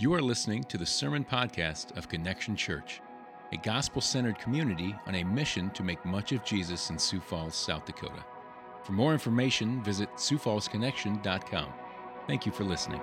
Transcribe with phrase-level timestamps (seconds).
[0.00, 3.00] You are listening to the Sermon Podcast of Connection Church,
[3.52, 7.56] a gospel centered community on a mission to make much of Jesus in Sioux Falls,
[7.56, 8.24] South Dakota.
[8.84, 11.72] For more information, visit SiouxFallsConnection.com.
[12.28, 13.00] Thank you for listening.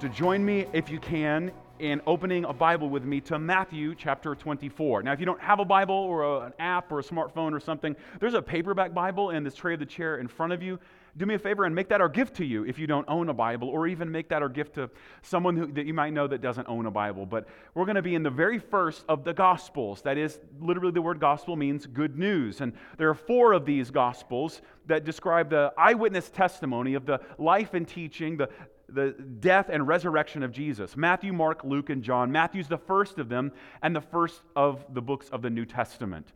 [0.00, 4.34] To join me, if you can, in opening a Bible with me to Matthew chapter
[4.34, 5.02] 24.
[5.02, 7.60] Now, if you don't have a Bible or a, an app or a smartphone or
[7.60, 10.78] something, there's a paperback Bible in this tray of the chair in front of you
[11.18, 13.28] do me a favor and make that our gift to you if you don't own
[13.28, 14.88] a Bible, or even make that our gift to
[15.22, 17.26] someone who, that you might know that doesn't own a Bible.
[17.26, 20.02] But we're going to be in the very first of the Gospels.
[20.02, 22.60] That is, literally, the word gospel means good news.
[22.60, 27.74] And there are four of these Gospels that describe the eyewitness testimony of the life
[27.74, 28.48] and teaching, the
[28.90, 29.10] the
[29.40, 32.32] death and resurrection of Jesus Matthew, Mark, Luke, and John.
[32.32, 36.32] Matthew's the first of them and the first of the books of the New Testament.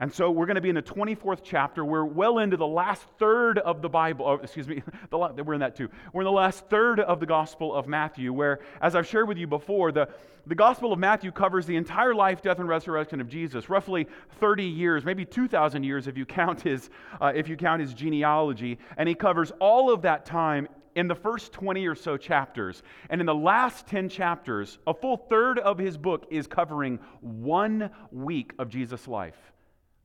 [0.00, 1.84] And so we're going to be in the 24th chapter.
[1.84, 4.26] We're well into the last third of the Bible.
[4.26, 5.88] Oh, excuse me, the, we're in that too.
[6.12, 9.38] We're in the last third of the Gospel of Matthew, where, as I've shared with
[9.38, 10.08] you before, the,
[10.46, 14.06] the Gospel of Matthew covers the entire life, death, and resurrection of Jesus, roughly
[14.38, 16.90] 30 years, maybe 2,000 years if you count his,
[17.20, 18.78] uh, if you count his genealogy.
[18.96, 22.84] And he covers all of that time in the first 20 or so chapters.
[23.10, 27.90] And in the last 10 chapters, a full third of his book is covering one
[28.12, 29.36] week of Jesus' life.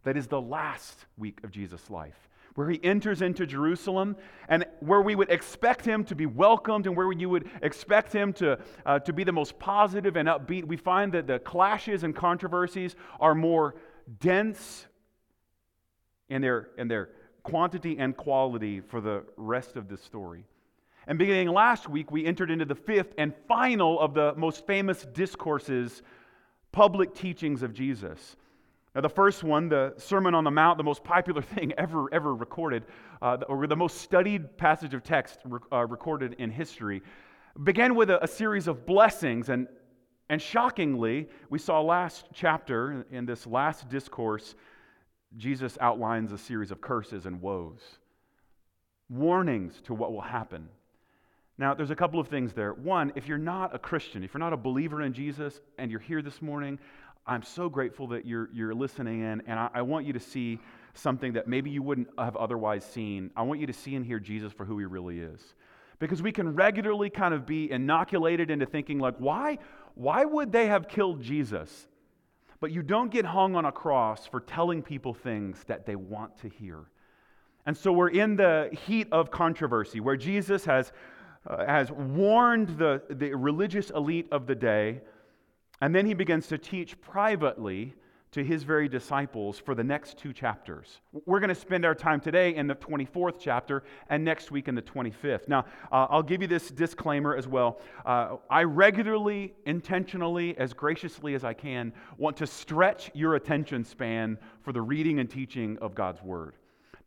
[0.03, 4.15] That is the last week of Jesus' life, where he enters into Jerusalem
[4.49, 8.33] and where we would expect him to be welcomed and where you would expect him
[8.33, 10.65] to, uh, to be the most positive and upbeat.
[10.65, 13.75] We find that the clashes and controversies are more
[14.19, 14.85] dense
[16.29, 17.09] in their, in their
[17.43, 20.45] quantity and quality for the rest of the story.
[21.07, 25.05] And beginning last week, we entered into the fifth and final of the most famous
[25.13, 26.01] discourses,
[26.71, 28.38] public teachings of Jesus.
[28.95, 32.36] Now, the first one, the Sermon on the Mount, the most popular thing ever, ever
[32.36, 32.86] recorded,
[33.22, 35.39] uh, or the most studied passage of text
[35.72, 37.02] uh, recorded in history,
[37.63, 39.50] began with a, a, series of blessings.
[39.50, 39.67] And,
[40.30, 44.55] and shockingly, we saw last chapter, in this last discourse,
[45.38, 47.81] Jesus outlines a series of curses and woes,
[49.09, 50.69] warnings to what will happen.
[51.57, 52.73] Now, there's a couple of things there.
[52.73, 56.00] One, if you're not a Christian, if you're not a believer in Jesus and you're
[56.00, 56.79] here this morning,
[57.25, 60.59] I'm so grateful that you're, you're listening in, and I, I, want you to see
[60.94, 63.31] something that maybe you wouldn't have otherwise seen.
[63.38, 65.56] I want you to see and hear Jesus for who he really is.
[66.00, 69.57] Because we can regularly kind of be inoculated into thinking, like, why,
[69.95, 71.88] why would they have killed Jesus?
[72.59, 76.38] But you don't get hung on a cross for telling people things that they want
[76.40, 76.85] to hear.
[77.66, 80.91] And so we're in the heat of controversy where Jesus has,
[81.47, 85.00] uh, has warned the, the religious elite of the day
[85.83, 87.94] and then he begins to teach privately
[88.31, 91.01] to his very disciples for the next two chapters.
[91.25, 94.75] We're going to spend our time today in the 24th chapter and next week in
[94.75, 95.49] the 25th.
[95.49, 97.81] Now, uh, I'll give you this disclaimer as well.
[98.05, 104.38] Uh, I regularly, intentionally, as graciously as I can, want to stretch your attention span
[104.61, 106.55] for the reading and teaching of God's Word.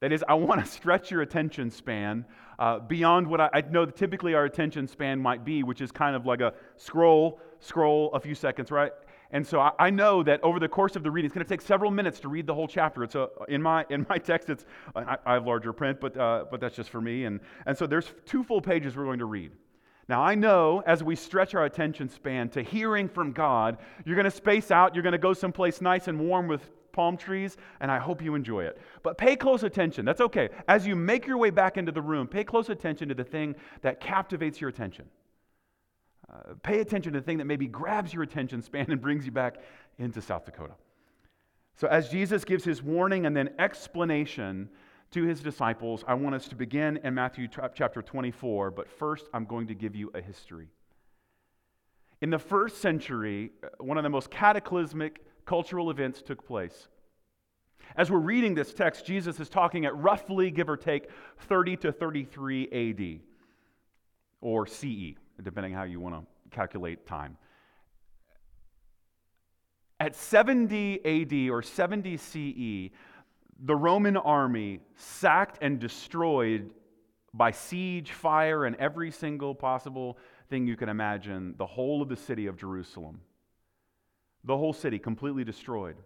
[0.00, 2.26] That is, I want to stretch your attention span
[2.59, 6.15] uh, beyond what I, I know typically our attention span might be, which is kind
[6.15, 8.93] of like a scroll scroll a few seconds, right?
[9.32, 11.49] And so I, I, know that over the course of the reading, it's going to
[11.49, 13.03] take several minutes to read the whole chapter.
[13.03, 16.44] It's a, in, my, in my text, it's, I, I have larger print, but, uh,
[16.50, 17.25] but that's just for me.
[17.25, 19.53] And, and so there's two full pages we're going to read.
[20.09, 24.25] Now, I know as we stretch our attention span to hearing from God, you're going
[24.25, 27.91] to space out, you're going to go someplace nice and warm with palm trees, and
[27.91, 28.81] I hope you enjoy it.
[29.03, 30.04] But pay close attention.
[30.04, 30.48] That's okay.
[30.69, 33.56] As you make your way back into the room, pay close attention to the thing
[33.83, 35.06] that captivates your attention.
[36.32, 39.32] Uh, pay attention to the thing that maybe grabs your attention span and brings you
[39.32, 39.56] back
[39.98, 40.75] into South Dakota.
[41.76, 44.69] So, as Jesus gives his warning and then explanation
[45.12, 48.72] to his disciples, I want us to begin in Matthew chapter 24.
[48.72, 50.69] But first, I'm going to give you a history.
[52.22, 56.88] In the first century, uh, one of the most cataclysmic cultural events took place.
[57.97, 61.09] As we're reading this text, Jesus is talking at roughly, give or take,
[61.41, 63.20] 30 to 33 AD
[64.41, 67.36] or CE depending how you want to calculate time.
[69.98, 72.92] At 70 AD or 70 CE,
[73.65, 76.71] the Roman army sacked and destroyed
[77.33, 80.18] by siege, fire, and every single possible
[80.48, 83.21] thing you can imagine the whole of the city of Jerusalem.
[84.44, 85.97] The whole city completely destroyed.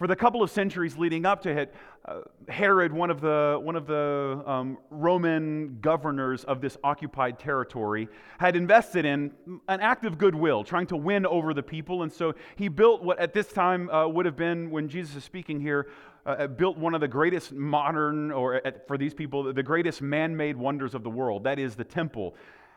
[0.00, 1.74] For the couple of centuries leading up to it,
[2.04, 8.08] uh, Herod, one of the, one of the um, Roman governors of this occupied territory,
[8.38, 9.30] had invested in
[9.68, 12.02] an act of goodwill, trying to win over the people.
[12.02, 15.22] And so he built what at this time uh, would have been, when Jesus is
[15.22, 15.86] speaking here,
[16.26, 20.02] uh, uh built one of the greatest modern, or uh, for these people, the greatest
[20.02, 21.44] man made wonders of the world.
[21.44, 22.34] That is the temple.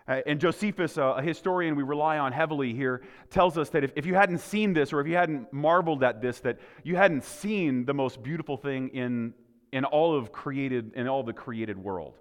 [0.07, 4.06] Uh, and Josephus, a historian we rely on heavily here, tells us that if, if
[4.06, 7.83] you hadn't seen this or if you hadn't marveled at this, that you hadn't seen
[7.86, 9.33] the most beautiful thing in,
[9.74, 12.13] in all of created in all the created world.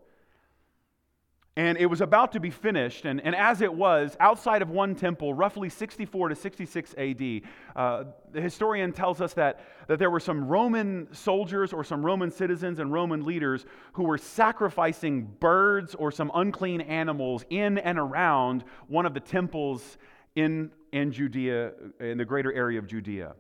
[1.58, 4.94] And it was about to be finished, and, and as it was, outside of one
[4.94, 7.40] temple, roughly 64 to 66 AD,
[7.74, 12.30] uh, the historian tells us that, that there were some Roman soldiers or some Roman
[12.30, 13.64] citizens and Roman leaders
[13.94, 19.96] who were sacrificing birds or some unclean animals in and around one of the temples
[20.34, 23.32] in, in Judea, in the greater area of Judea.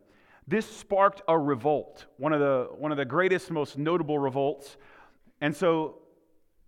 [0.48, 4.78] This sparked a revolt, one of the, one of the greatest, most notable revolts.
[5.42, 5.98] And so,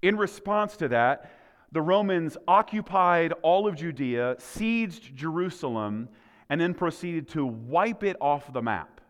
[0.03, 1.33] in response to that,
[1.73, 6.09] the Romans occupied all of Judea, sieged Jerusalem,
[6.49, 9.01] and then proceeded to wipe it off the map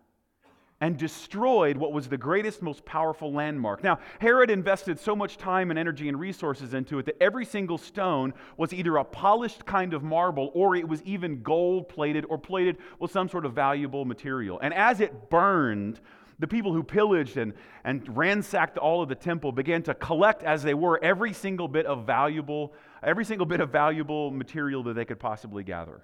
[0.81, 3.83] and destroyed what was the greatest, most powerful landmark.
[3.83, 7.79] Now, Herod invested so much time and energy and resources into it that every single
[7.79, 12.39] stone was either a polished kind of marble or it was even gold plated or
[12.39, 14.59] plated with some sort of valuable material.
[14.63, 16.01] And as it burned,
[16.39, 17.53] the people who pillaged and,
[17.85, 21.87] and ransacked all of the temple began to collect as they were every single bit
[21.87, 26.03] of valuable, every single bit of valuable material that they could possibly gather.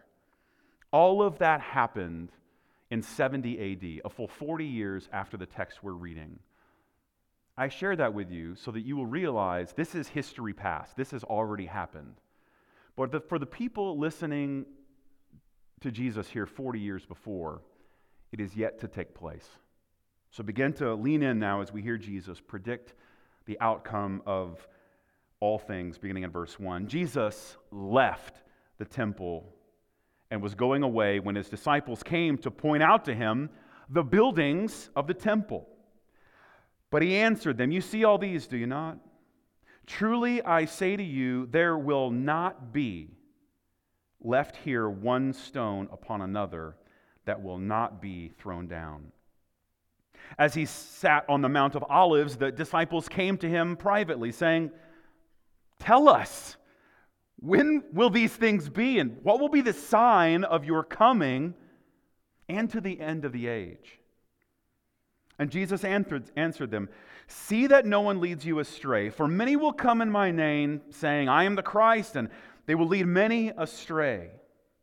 [0.90, 2.30] All of that happened
[2.90, 6.38] in 70 AD, a full 40 years after the text we're reading.
[7.56, 10.96] I share that with you so that you will realize this is history past.
[10.96, 12.14] This has already happened.
[12.96, 14.66] But the, for the people listening
[15.80, 17.62] to Jesus here 40 years before,
[18.32, 19.48] it is yet to take place.
[20.34, 22.94] So begin to lean in now as we hear Jesus predict
[23.46, 24.66] the outcome of
[25.38, 26.88] all things, beginning in verse 1.
[26.88, 28.42] Jesus left
[28.78, 29.54] the temple
[30.32, 33.48] and was going away when his disciples came to point out to him
[33.88, 35.68] the buildings of the temple.
[36.90, 38.98] But he answered them, You see all these, do you not?
[39.86, 43.10] Truly I say to you, there will not be
[44.20, 46.74] left here one stone upon another
[47.24, 49.12] that will not be thrown down.
[50.38, 54.70] As he sat on the Mount of Olives, the disciples came to him privately, saying,
[55.78, 56.56] Tell us,
[57.40, 61.54] when will these things be, and what will be the sign of your coming
[62.48, 63.98] and to the end of the age?
[65.38, 66.88] And Jesus answered, answered them,
[67.26, 71.28] See that no one leads you astray, for many will come in my name, saying,
[71.28, 72.28] I am the Christ, and
[72.66, 74.30] they will lead many astray.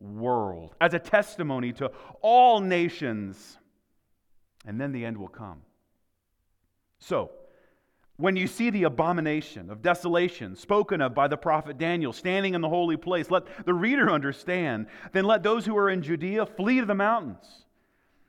[0.00, 1.90] world as a testimony to
[2.22, 3.58] all nations.
[4.66, 5.62] And then the end will come.
[6.98, 7.30] So,
[8.16, 12.60] when you see the abomination of desolation spoken of by the prophet Daniel standing in
[12.60, 14.88] the holy place, let the reader understand.
[15.12, 17.64] Then let those who are in Judea flee to the mountains.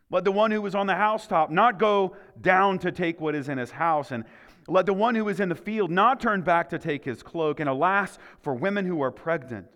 [0.10, 3.50] Let the one who is on the housetop not go down to take what is
[3.50, 4.12] in his house.
[4.12, 4.24] And
[4.68, 7.60] let the one who is in the field not turn back to take his cloak.
[7.60, 9.68] And alas, for women who are pregnant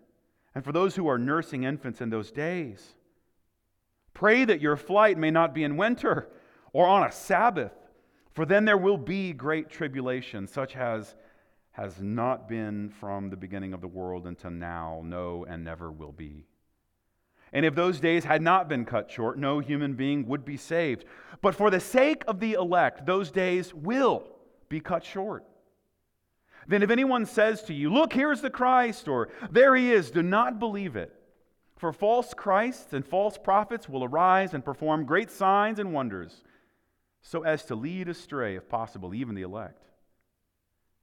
[0.55, 2.95] and for those who are nursing infants in those days.
[4.13, 6.29] Pray that your flight may not be in winter
[6.71, 7.73] or on a Sabbath,
[8.31, 11.15] for then there will be great tribulation, such as
[11.71, 16.13] has not been from the beginning of the world until now, no, and never will
[16.13, 16.45] be.
[17.51, 21.05] And if those days had not been cut short, no human being would be saved.
[21.41, 24.27] But for the sake of the elect, those days will
[24.69, 25.43] be cut short.
[26.67, 30.23] Then if anyone says to you, Look, here's the Christ, or there he is, do
[30.23, 31.13] not believe it.
[31.77, 36.43] For false Christs and false prophets will arise and perform great signs and wonders,
[37.21, 39.83] so as to lead astray, if possible, even the elect.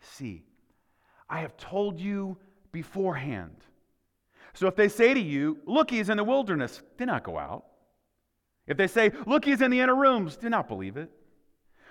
[0.01, 0.45] See,
[1.29, 2.39] I have told you
[2.73, 3.57] beforehand.
[4.55, 7.39] So if they say to you, Look, he is in the wilderness, do not go
[7.39, 7.65] out.
[8.67, 11.11] If they say, Look, he's in the inner rooms, do not believe it.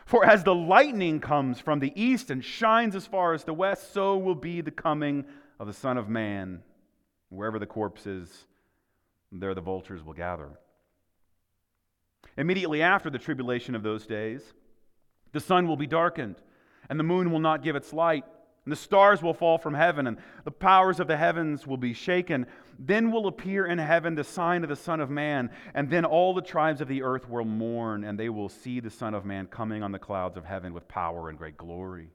[0.06, 3.94] For as the lightning comes from the east and shines as far as the west,
[3.94, 5.26] so will be the coming
[5.60, 6.64] of the Son of Man.
[7.30, 8.46] Wherever the corpse is,
[9.32, 10.50] there the vultures will gather.
[12.38, 14.42] Immediately after the tribulation of those days,
[15.32, 16.36] the sun will be darkened,
[16.90, 18.26] and the moon will not give its light,
[18.66, 21.94] and the stars will fall from heaven, and the powers of the heavens will be
[21.94, 22.46] shaken.
[22.84, 26.34] Then will appear in heaven the sign of the Son of Man, and then all
[26.34, 29.46] the tribes of the earth will mourn, and they will see the Son of Man
[29.46, 32.10] coming on the clouds of heaven with power and great glory.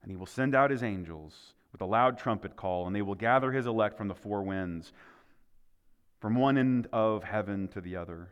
[0.00, 3.16] And he will send out his angels with a loud trumpet call, and they will
[3.16, 4.92] gather his elect from the four winds,
[6.20, 8.28] from one end of heaven to the other.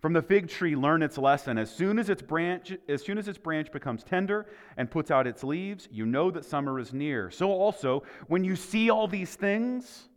[0.00, 1.58] From the fig tree, learn its lesson.
[1.58, 4.46] As soon as its branch, as soon as its branch becomes tender
[4.78, 7.30] and puts out its leaves, you know that summer is near.
[7.30, 10.08] So also, when you see all these things,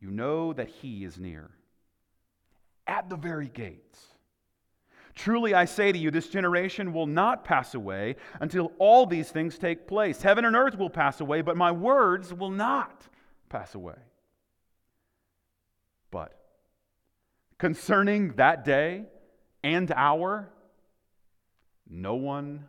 [0.00, 1.50] you know that he is near.
[2.86, 4.06] At the very gates.
[5.14, 9.58] Truly I say to you, this generation will not pass away until all these things
[9.58, 10.22] take place.
[10.22, 13.08] Heaven and earth will pass away, but my words will not
[13.48, 13.96] pass away.
[16.12, 16.38] But
[17.58, 19.06] concerning that day
[19.64, 20.50] and hour,
[21.90, 22.68] no one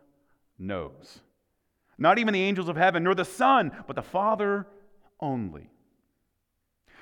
[0.58, 1.20] knows.
[2.00, 4.66] Not even the angels of heaven, nor the Son, but the Father
[5.20, 5.70] only.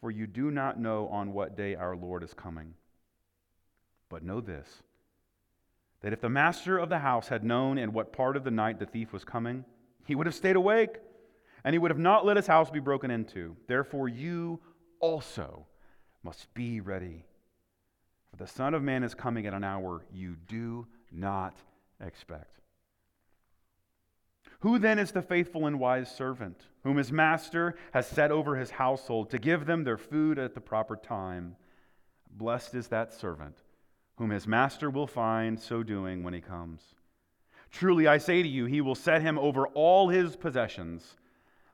[0.00, 2.74] for you do not know on what day our Lord is coming.
[4.08, 4.82] But know this
[6.02, 8.78] that if the master of the house had known in what part of the night
[8.78, 9.64] the thief was coming,
[10.04, 10.98] he would have stayed awake,
[11.64, 13.56] and he would have not let his house be broken into.
[13.66, 14.60] Therefore, you
[15.00, 15.66] also
[16.22, 17.24] must be ready.
[18.30, 21.56] For the Son of Man is coming at an hour you do not
[22.00, 22.60] expect.
[24.66, 28.72] Who then is the faithful and wise servant, whom his master has set over his
[28.72, 31.54] household to give them their food at the proper time?
[32.32, 33.58] Blessed is that servant,
[34.16, 36.82] whom his master will find so doing when he comes.
[37.70, 41.14] Truly I say to you, he will set him over all his possessions.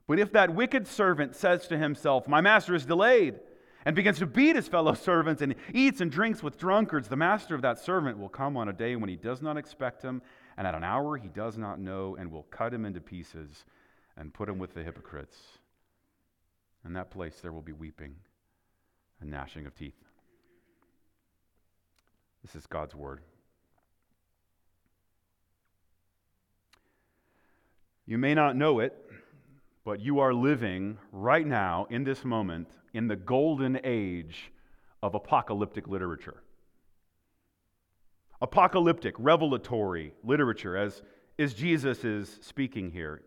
[0.06, 3.40] But if that wicked servant says to himself, My master is delayed,
[3.86, 7.54] and begins to beat his fellow servants and eats and drinks with drunkards, the master
[7.54, 10.20] of that servant will come on a day when he does not expect him,
[10.56, 13.64] and at an hour he does not know, and will cut him into pieces
[14.16, 15.36] and put him with the hypocrites.
[16.84, 18.14] In that place there will be weeping
[19.20, 19.94] and gnashing of teeth.
[22.42, 23.20] This is God's word.
[28.04, 28.94] You may not know it,
[29.84, 34.50] but you are living right now in this moment in the golden age
[35.02, 36.42] of apocalyptic literature.
[38.42, 41.00] Apocalyptic, revelatory literature, as
[41.38, 43.22] is Jesus is speaking here,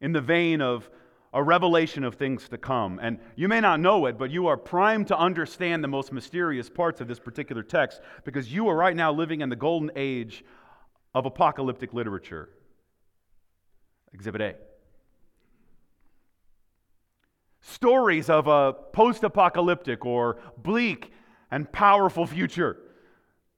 [0.00, 0.90] in the vein of
[1.34, 2.98] a revelation of things to come.
[3.02, 6.70] And you may not know it, but you are primed to understand the most mysterious
[6.70, 10.44] parts of this particular text because you are right now living in the golden age
[11.14, 12.48] of apocalyptic literature.
[14.12, 14.54] Exhibit A
[17.64, 21.12] stories of a post apocalyptic or bleak
[21.50, 22.76] and powerful future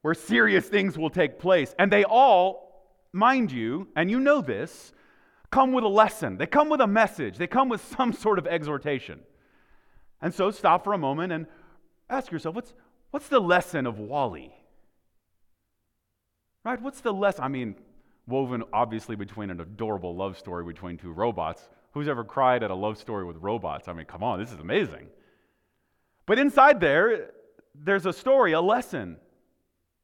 [0.06, 1.74] where serious things will take place.
[1.80, 4.92] And they all, mind you, and you know this,
[5.50, 6.36] come with a lesson.
[6.36, 7.38] They come with a message.
[7.38, 9.18] They come with some sort of exhortation.
[10.22, 11.48] And so stop for a moment and
[12.08, 12.72] ask yourself what's,
[13.10, 14.54] what's the lesson of WALL-E?
[16.64, 16.80] Right?
[16.80, 17.42] What's the lesson?
[17.42, 17.74] I mean,
[18.28, 22.74] woven obviously between an adorable love story between two robots Who's ever cried at a
[22.76, 23.88] love story with robots?
[23.88, 25.08] I mean, come on, this is amazing.
[26.26, 27.30] But inside there,
[27.74, 29.16] there's a story, a lesson.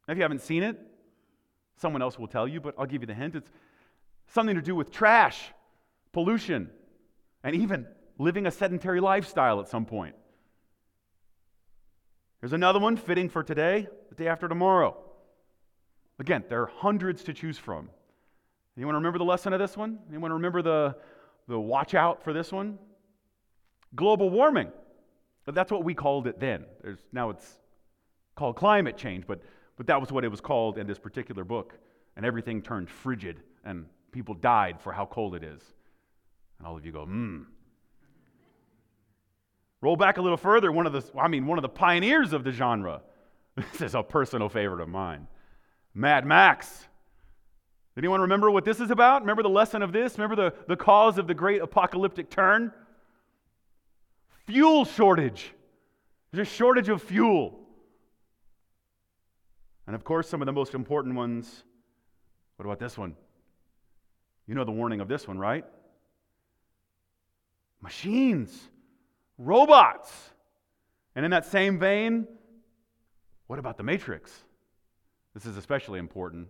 [0.09, 0.79] If you haven't seen it,
[1.77, 3.37] someone else will tell you, but I'll give you the hint.
[3.37, 3.51] It's
[4.27, 5.53] something to do with trash,
[6.13, 6.71] pollution,
[7.45, 7.87] and even
[8.19, 10.15] living a sedentary lifestyle at some point.
[12.41, 14.97] Here's another one fitting for today, the day after tomorrow.
[16.19, 17.89] Again, there are hundreds to choose from.
[18.77, 19.99] Anyone remember the lesson of this one?
[20.09, 20.97] Anyone remember the
[21.49, 22.79] the watch out for this one?
[23.95, 24.71] Global warming.
[25.47, 26.65] That's what we called it then.
[26.83, 27.59] There's, now it's
[28.37, 29.43] called climate change, but,
[29.77, 31.75] but that was what it was called in this particular book.
[32.17, 35.63] And everything turned frigid, and people died for how cold it is.
[36.59, 37.43] And all of you go, hmm.
[39.81, 42.45] Roll back a little further, one of the, I mean, one of the pioneers of
[42.45, 43.03] the genre.
[43.55, 45.27] This is a personal favorite of mine.
[45.95, 46.87] Mad Max.
[47.99, 49.21] Anyone remember what this is about?
[49.21, 50.17] Remember the lesson of this?
[50.17, 52.73] Remember the, the cause of the great apocalyptic turn?
[54.47, 55.53] Fuel shortage.
[56.31, 57.59] There's a shortage of fuel.
[59.93, 61.65] And of course, some of the most important ones.
[62.57, 63.15] What about this one?
[64.47, 65.67] You know the warning of this one, right?
[67.83, 68.59] Machines,
[69.37, 70.11] robots.
[71.15, 72.27] And in that same vein,
[73.49, 74.33] what about the Matrix?
[75.35, 76.49] This is especially important.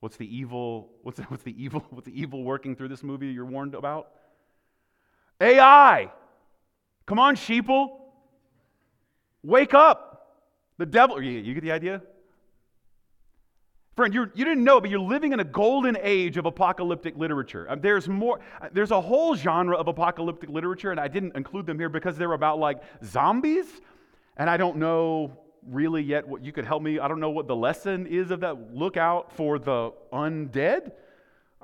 [0.00, 0.92] What's the evil?
[1.02, 1.84] What's, what's the evil?
[1.90, 4.08] What's the evil working through this movie you're warned about?
[5.42, 6.10] AI.
[7.04, 7.98] Come on, sheeple.
[9.42, 10.40] Wake up.
[10.78, 11.20] The devil.
[11.22, 12.00] You, you get the idea?
[13.96, 17.16] Friend, you're, you did not know, but you're living in a golden age of apocalyptic
[17.16, 17.70] literature.
[17.70, 18.40] Um, there's more.
[18.60, 22.18] Uh, there's a whole genre of apocalyptic literature, and I didn't include them here because
[22.18, 23.66] they're about like zombies,
[24.36, 25.38] and I don't know
[25.70, 26.98] really yet what you could help me.
[26.98, 28.74] I don't know what the lesson is of that.
[28.74, 30.90] Look out for the undead.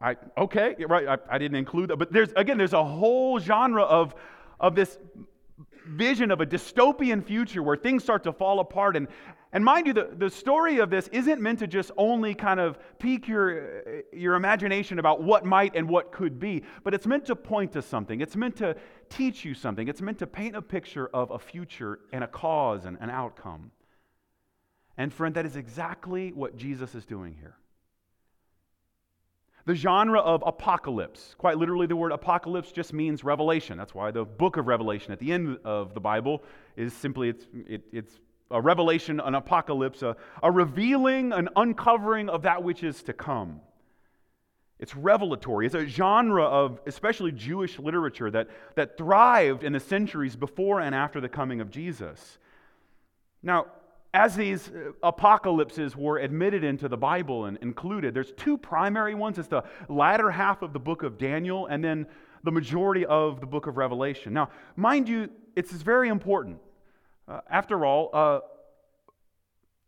[0.01, 1.09] I okay, right.
[1.09, 4.15] I, I didn't include that, but there's again, there's a whole genre of
[4.61, 4.99] of this
[5.87, 8.97] vision of a dystopian future where things start to fall apart.
[8.97, 9.09] And,
[9.53, 12.79] and mind you, the, the story of this isn't meant to just only kind of
[12.99, 17.37] pique your, your imagination about what might and what could be, but it's meant to
[17.37, 18.21] point to something.
[18.21, 18.77] It's meant to
[19.09, 19.89] teach you something.
[19.89, 23.73] It's meant to paint a picture of a future and a cause and an outcome.
[24.97, 27.57] And friend, that is exactly what Jesus is doing here.
[29.71, 33.79] The genre of apocalypse, quite literally, the word apocalypse just means revelation.
[33.79, 36.43] That's why the book of Revelation at the end of the Bible
[36.77, 38.19] is simply it's, it, it's
[38.51, 43.61] a revelation, an apocalypse, a, a revealing, an uncovering of that which is to come.
[44.81, 45.67] It's revelatory.
[45.67, 50.97] It's a genre of especially Jewish literature that, that thrived in the centuries before and
[50.97, 52.39] after the coming of Jesus.
[53.41, 53.67] Now,
[54.13, 59.39] as these uh, apocalypses were admitted into the Bible and included, there's two primary ones.
[59.39, 62.07] It's the latter half of the book of Daniel and then
[62.43, 64.33] the majority of the book of Revelation.
[64.33, 66.59] Now, mind you, it's very important.
[67.29, 68.41] Uh, after all, uh,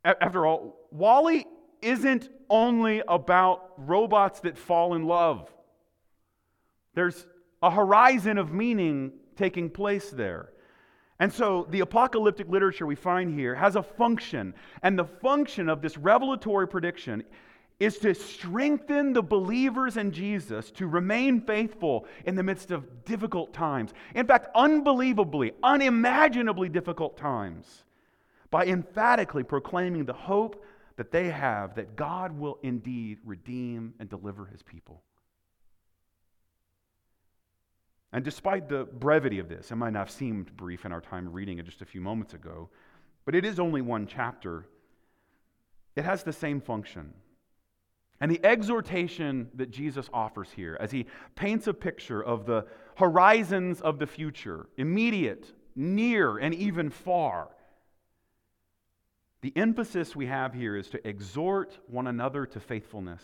[0.05, 1.47] after all, WALL-E
[1.81, 5.53] isn't only about robots that fall in love.
[6.95, 7.27] There's
[7.63, 10.52] a horizon of meaning taking place there.
[11.21, 14.55] And so the apocalyptic literature we find here has a function.
[14.83, 17.23] And the function of this revelatory prediction
[17.79, 23.53] is to strengthen the believers in Jesus to remain faithful in the midst of difficult
[23.53, 23.93] times.
[24.15, 27.85] In fact, unbelievably, unimaginably difficult times,
[28.51, 30.65] by emphatically proclaiming the hope
[30.97, 35.03] that they have that God will indeed redeem and deliver his people.
[38.13, 41.33] And despite the brevity of this, it might not have seemed brief in our time
[41.33, 42.69] reading it just a few moments ago,
[43.25, 44.67] but it is only one chapter.
[45.97, 47.15] It has the same function.
[48.21, 53.81] And the exhortation that Jesus offers here, as he paints a picture of the horizons
[53.81, 57.49] of the future, immediate, near, and even far,
[59.41, 63.23] the emphasis we have here is to exhort one another to faithfulness.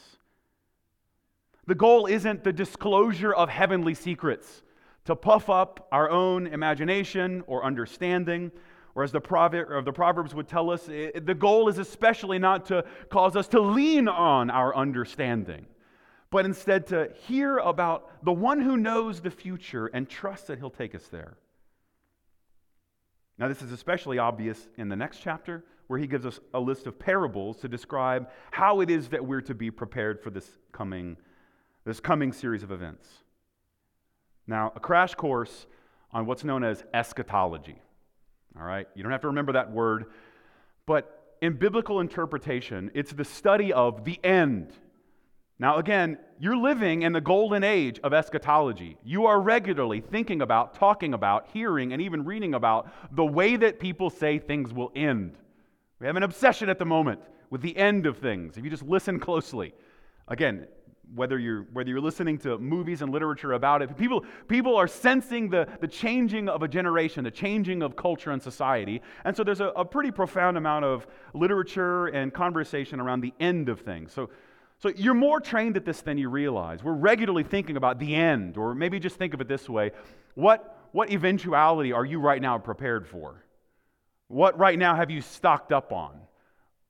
[1.67, 4.63] The goal isn't the disclosure of heavenly secrets
[5.09, 8.53] to puff up our own imagination or understanding.
[8.95, 12.67] Or as the, proverb, the Proverbs would tell us, it, the goal is especially not
[12.67, 15.65] to cause us to lean on our understanding,
[16.29, 20.69] but instead to hear about the one who knows the future and trust that he'll
[20.69, 21.39] take us there.
[23.39, 26.87] Now, this is especially obvious in the next chapter, where he gives us a list
[26.87, 31.17] of parables to describe how it is that we're to be prepared for this coming,
[31.87, 33.09] this coming series of events.
[34.49, 35.67] Now, a crash course
[36.13, 37.77] on what's known as eschatology.
[38.59, 38.89] All right?
[38.95, 40.07] You don't have to remember that word,
[40.87, 44.73] but in biblical interpretation, it's the study of the end.
[45.61, 48.97] Now, again, you're living in the golden age of eschatology.
[49.05, 53.79] You are regularly thinking about, talking about, hearing, and even reading about the way that
[53.79, 55.37] people say things will end.
[56.01, 58.57] We have an obsession at the moment with the end of things.
[58.57, 59.75] If you just listen closely,
[60.29, 60.69] again,
[61.15, 65.49] whether you're, whether you're listening to movies and literature about it, people, people are sensing
[65.49, 69.01] the, the changing of a generation, the changing of culture and society.
[69.25, 73.69] And so there's a, a pretty profound amount of literature and conversation around the end
[73.69, 74.13] of things.
[74.13, 74.31] So,
[74.79, 76.85] so you're more trained at this than you realize.
[76.85, 79.93] We're regularly thinking about the end, or maybe just think of it this way
[80.35, 83.43] what, what eventuality are you right now prepared for?
[84.29, 86.21] What right now have you stocked up on?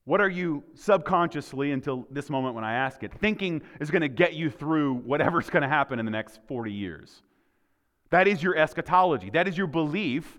[0.09, 4.09] What are you subconsciously, until this moment when I ask it, thinking is going to
[4.09, 7.21] get you through whatever's going to happen in the next 40 years?
[8.09, 9.29] That is your eschatology.
[9.29, 10.38] That is your belief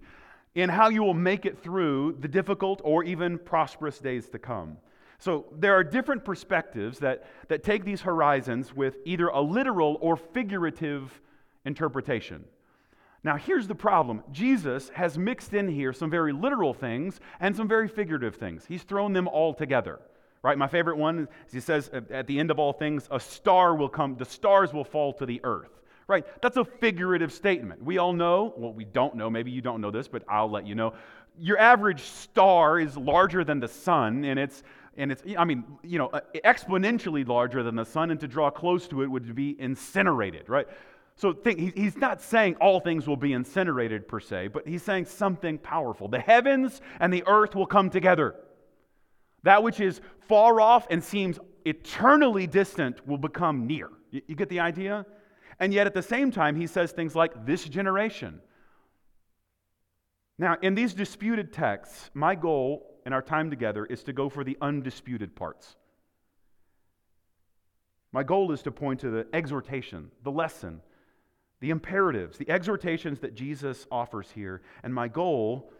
[0.55, 4.77] in how you will make it through the difficult or even prosperous days to come.
[5.19, 10.17] So there are different perspectives that, that take these horizons with either a literal or
[10.17, 11.21] figurative
[11.63, 12.43] interpretation.
[13.23, 17.67] Now, here's the problem Jesus has mixed in here some very literal things and some
[17.67, 18.65] very figurative things.
[18.67, 19.99] He's thrown them all together.
[20.41, 20.57] Right?
[20.57, 23.89] My favorite one is he says at the end of all things, a star will
[23.89, 25.81] come, the stars will fall to the earth.
[26.07, 26.25] Right?
[26.41, 27.83] That's a figurative statement.
[27.83, 30.65] We all know, well, we don't know, maybe you don't know this, but I'll let
[30.65, 30.93] you know.
[31.37, 34.63] Your average star is larger than the sun, and it's
[34.97, 36.09] and it's i mean you know
[36.43, 40.67] exponentially larger than the sun and to draw close to it would be incinerated right
[41.19, 45.03] so think, he's not saying all things will be incinerated per se, but he's saying
[45.03, 46.07] something powerful.
[46.07, 48.35] The heavens and the earth will come together.
[49.43, 53.89] That which is far off and seems eternally distant will become near.
[54.11, 55.05] You, you get the idea?
[55.59, 58.39] And yet at the same time, he says things like this generation.
[60.37, 64.45] Now, in these disputed texts, my goal in our time together is to go for
[64.45, 65.75] the undisputed parts.
[68.13, 70.79] My goal is to point to the exhortation, the lesson,
[71.59, 74.61] the imperatives, the exhortations that Jesus offers here.
[74.83, 75.71] And my goal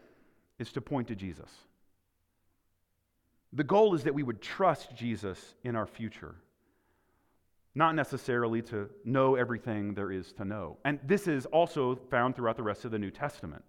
[0.58, 1.50] is to point to Jesus.
[3.52, 6.36] The goal is that we would trust Jesus in our future,
[7.74, 10.76] not necessarily to know everything there is to know.
[10.84, 13.64] And this is also found throughout the rest of the New Testament.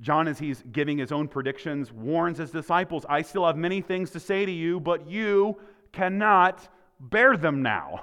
[0.00, 4.10] John, as he's giving his own predictions, warns his disciples I still have many things
[4.12, 5.56] to say to you, but you
[5.90, 6.68] cannot
[7.00, 8.02] bear them now.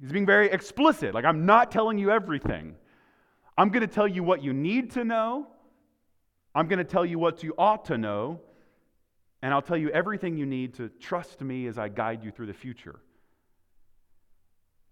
[0.00, 1.14] He's being very explicit.
[1.14, 2.76] Like, I'm not telling you everything.
[3.56, 5.46] I'm going to tell you what you need to know.
[6.54, 8.40] I'm going to tell you what you ought to know.
[9.42, 12.46] And I'll tell you everything you need to trust me as I guide you through
[12.46, 13.00] the future.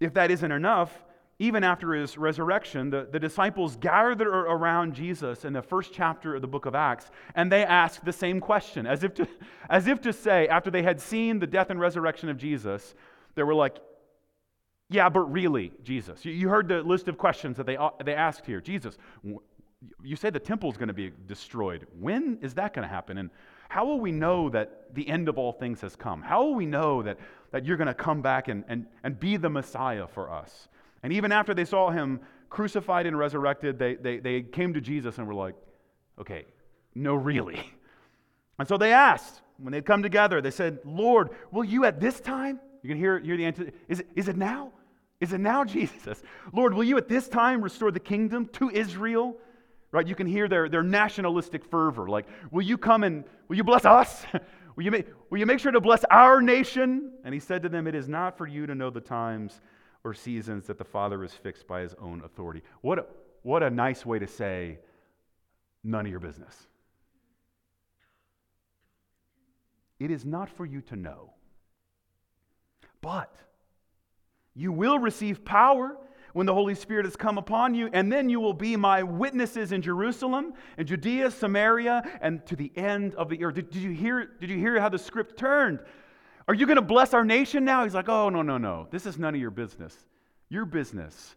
[0.00, 1.04] If that isn't enough,
[1.40, 6.42] even after his resurrection, the, the disciples gathered around Jesus in the first chapter of
[6.42, 9.28] the book of Acts, and they asked the same question, as if to,
[9.70, 12.94] as if to say, after they had seen the death and resurrection of Jesus,
[13.34, 13.76] they were like,
[14.90, 16.24] yeah, but really, Jesus.
[16.24, 18.60] You heard the list of questions that they, they asked here.
[18.60, 18.96] Jesus,
[20.02, 21.86] you say the temple is going to be destroyed.
[22.00, 23.18] When is that going to happen?
[23.18, 23.30] And
[23.68, 26.22] how will we know that the end of all things has come?
[26.22, 27.18] How will we know that,
[27.50, 30.68] that you're going to come back and, and, and be the Messiah for us?
[31.02, 35.18] And even after they saw him crucified and resurrected, they, they, they came to Jesus
[35.18, 35.54] and were like,
[36.18, 36.46] okay,
[36.94, 37.60] no, really.
[38.58, 42.20] And so they asked, when they'd come together, they said, Lord, will you at this
[42.20, 42.58] time?
[42.82, 43.70] You can hear, hear the answer.
[43.86, 44.72] Is it, is it now?
[45.20, 46.22] Is it now, Jesus?
[46.52, 49.36] Lord, will you at this time restore the kingdom to Israel?
[49.90, 50.06] Right?
[50.06, 52.08] You can hear their, their nationalistic fervor.
[52.08, 54.26] Like, will you come and will you bless us?
[54.76, 57.12] will, you make, will you make sure to bless our nation?
[57.24, 59.60] And he said to them, It is not for you to know the times
[60.04, 62.62] or seasons that the Father is fixed by his own authority.
[62.82, 63.06] What a,
[63.42, 64.78] what a nice way to say,
[65.82, 66.54] none of your business.
[69.98, 71.32] It is not for you to know.
[73.00, 73.34] But
[74.58, 75.96] you will receive power
[76.32, 79.70] when the Holy Spirit has come upon you, and then you will be my witnesses
[79.70, 83.54] in Jerusalem and Judea, Samaria, and to the end of the earth.
[83.54, 85.78] Did, did, you, hear, did you hear how the script turned?
[86.48, 87.84] Are you going to bless our nation now?
[87.84, 88.88] He's like, oh, no, no, no.
[88.90, 89.96] This is none of your business.
[90.48, 91.36] Your business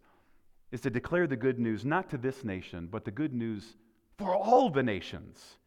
[0.72, 3.76] is to declare the good news, not to this nation, but the good news
[4.18, 5.58] for all the nations.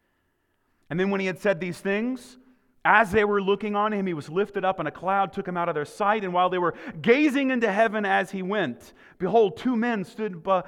[0.89, 2.37] And then when he had said these things,
[2.85, 5.57] as they were looking on him, he was lifted up, and a cloud took him
[5.57, 6.23] out of their sight.
[6.23, 10.63] And while they were gazing into heaven as he went, behold, two men stood by,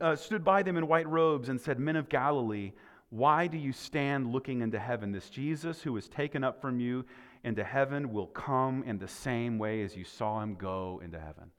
[0.00, 2.72] uh, stood by them in white robes and said, Men of Galilee,
[3.08, 5.12] why do you stand looking into heaven?
[5.12, 7.06] This Jesus who was taken up from you
[7.42, 11.50] into heaven will come in the same way as you saw him go into heaven.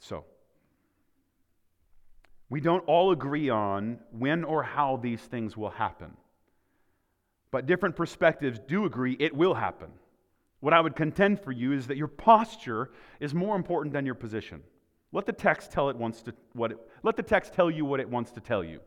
[0.00, 0.24] So,
[2.50, 6.16] we don't all agree on when or how these things will happen.
[7.50, 9.90] But different perspectives do agree it will happen.
[10.60, 14.14] What I would contend for you is that your posture is more important than your
[14.14, 14.62] position.
[15.12, 18.00] Let the text tell it wants to what it, let the text tell you what
[18.00, 18.80] it wants to tell you.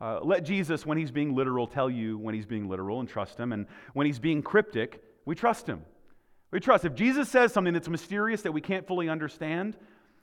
[0.00, 3.38] Uh, let Jesus, when he's being literal, tell you when he's being literal and trust
[3.38, 3.52] him.
[3.52, 5.82] And when he's being cryptic, we trust him.
[6.50, 6.84] We trust.
[6.84, 9.76] If Jesus says something that's mysterious that we can't fully understand,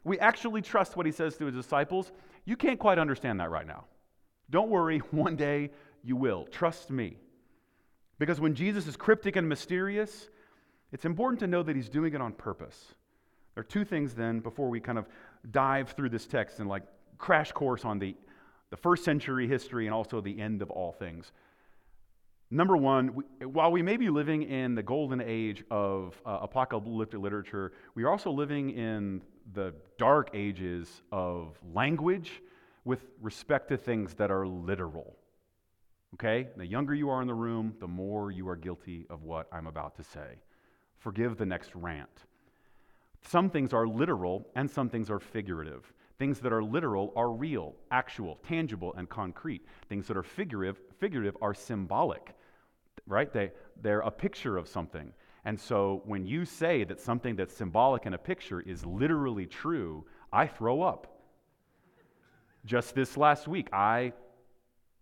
[0.03, 2.11] we actually trust what he says to his disciples.
[2.45, 3.85] You can't quite understand that right now.
[4.49, 5.71] Don't worry, one day
[6.03, 6.45] you will.
[6.45, 7.17] Trust me.
[8.19, 10.29] Because when Jesus is cryptic and mysterious,
[10.91, 12.95] it's important to know that he's doing it on purpose.
[13.53, 15.07] There are two things then before we kind of
[15.51, 16.83] dive through this text and like
[17.17, 18.15] crash course on the,
[18.69, 21.31] the first century history and also the end of all things.
[22.49, 27.19] Number one, we, while we may be living in the golden age of uh, apocalyptic
[27.19, 29.21] literature, we are also living in
[29.53, 32.41] the dark ages of language
[32.85, 35.17] with respect to things that are literal.
[36.13, 36.47] Okay?
[36.55, 39.67] The younger you are in the room, the more you are guilty of what I'm
[39.67, 40.39] about to say.
[40.97, 42.25] Forgive the next rant.
[43.21, 45.91] Some things are literal and some things are figurative.
[46.17, 49.65] Things that are literal are real, actual, tangible, and concrete.
[49.87, 52.33] Things that are figurative, figurative are symbolic,
[53.05, 53.31] right?
[53.31, 55.13] They, they're a picture of something.
[55.45, 60.05] And so when you say that something that's symbolic in a picture is literally true,
[60.33, 61.21] I throw up.
[62.65, 64.13] Just this last week, I,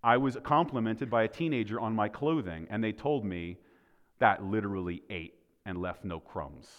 [0.06, 3.58] I was complimented by a teenager on my clothing, and they told me
[4.20, 5.34] that literally ate
[5.66, 6.70] and left no crumbs.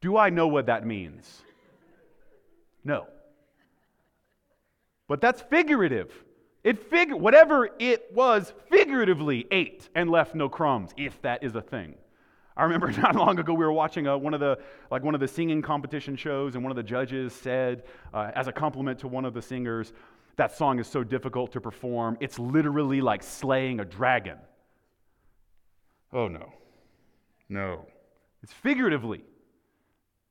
[0.00, 1.42] Do I know what that means?
[2.82, 3.06] No.
[5.06, 6.12] But that's figurative.
[6.64, 11.62] It figure whatever it was figuratively ate and left no crumbs, if that is a
[11.62, 11.94] thing.
[12.56, 14.58] I remember not long ago we were watching a, uh, one of the
[14.90, 18.48] like one of the singing competition shows, and one of the judges said, uh, as
[18.48, 19.92] a compliment to one of the singers,
[20.36, 22.16] "That song is so difficult to perform.
[22.20, 24.38] It's literally like slaying a dragon."
[26.12, 26.52] Oh no,
[27.48, 27.86] no,
[28.42, 29.24] it's figuratively.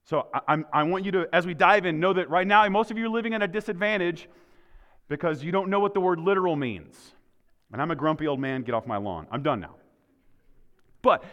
[0.03, 2.91] So I, I, want you to, as we dive in, know that right now most
[2.91, 4.27] of you are living at a disadvantage
[5.07, 7.13] because you don't know what the word literal means.
[7.71, 9.27] And I'm a grumpy old man, get off my lawn.
[9.31, 9.75] I'm done now.
[11.01, 11.23] But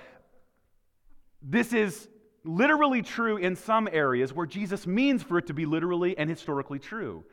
[1.42, 2.08] this is
[2.44, 6.78] literally true in some areas where Jesus means for it to be literally and historically
[6.78, 7.24] true.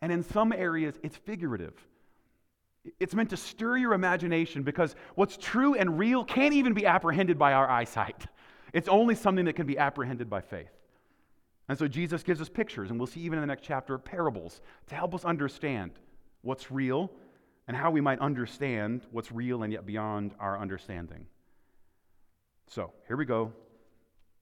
[0.00, 1.74] And in some areas, it's figurative.
[2.98, 7.38] It's meant to stir your imagination because what's true and real can't even be apprehended
[7.38, 8.26] by our eyesight.
[8.72, 10.70] It's only something that can be apprehended by faith.
[11.68, 14.60] And so Jesus gives us pictures, and we'll see even in the next chapter parables
[14.86, 15.90] to help us understand
[16.42, 17.10] what's real
[17.66, 21.26] and how we might understand what's real and yet beyond our understanding.
[22.70, 23.52] So here we go.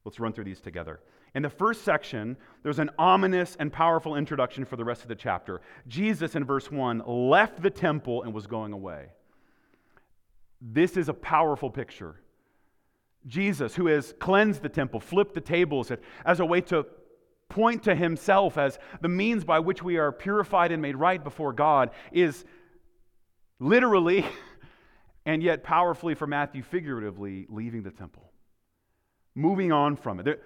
[0.05, 1.01] Let's run through these together.
[1.35, 5.15] In the first section, there's an ominous and powerful introduction for the rest of the
[5.15, 5.63] chapter.
[5.87, 9.07] Jesus, in verse 1, left the temple and was going away.
[10.61, 12.21] This is a powerful picture.
[13.27, 15.91] Jesus, who has cleansed the temple, flipped the tables
[16.27, 16.87] as a way to
[17.49, 21.55] point to himself as the means by which we are purified and made right before
[21.55, 22.45] God is
[23.59, 24.27] literally
[25.29, 28.33] and yet powerfully for Matthew figuratively leaving the temple,
[29.35, 30.23] moving on from it.
[30.23, 30.39] There,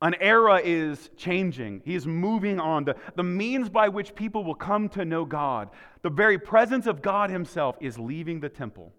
[0.00, 1.82] an era is changing.
[1.84, 2.84] He is moving on.
[2.84, 5.68] The, the means by which people will come to know God,
[6.00, 8.94] the very presence of God Himself, is leaving the temple.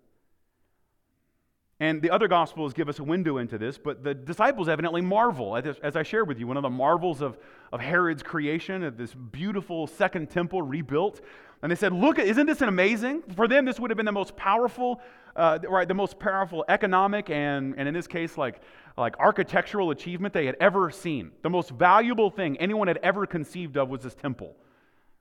[1.82, 5.58] And the other Gospels give us a window into this, but the disciples evidently marvel.
[5.58, 7.38] As I shared with you, one of the marvels of,
[7.74, 11.20] of Herod's creation, of this beautiful second temple rebuilt.
[11.62, 13.24] And they said, Look, isn't this amazing?
[13.36, 15.02] For them, this would have been the most powerful,
[15.36, 18.62] uh, right, the most powerful economic and, and in this case, like,
[18.98, 21.32] like architectural achievement they had ever seen.
[21.42, 24.56] The most valuable thing anyone had ever conceived of was this temple.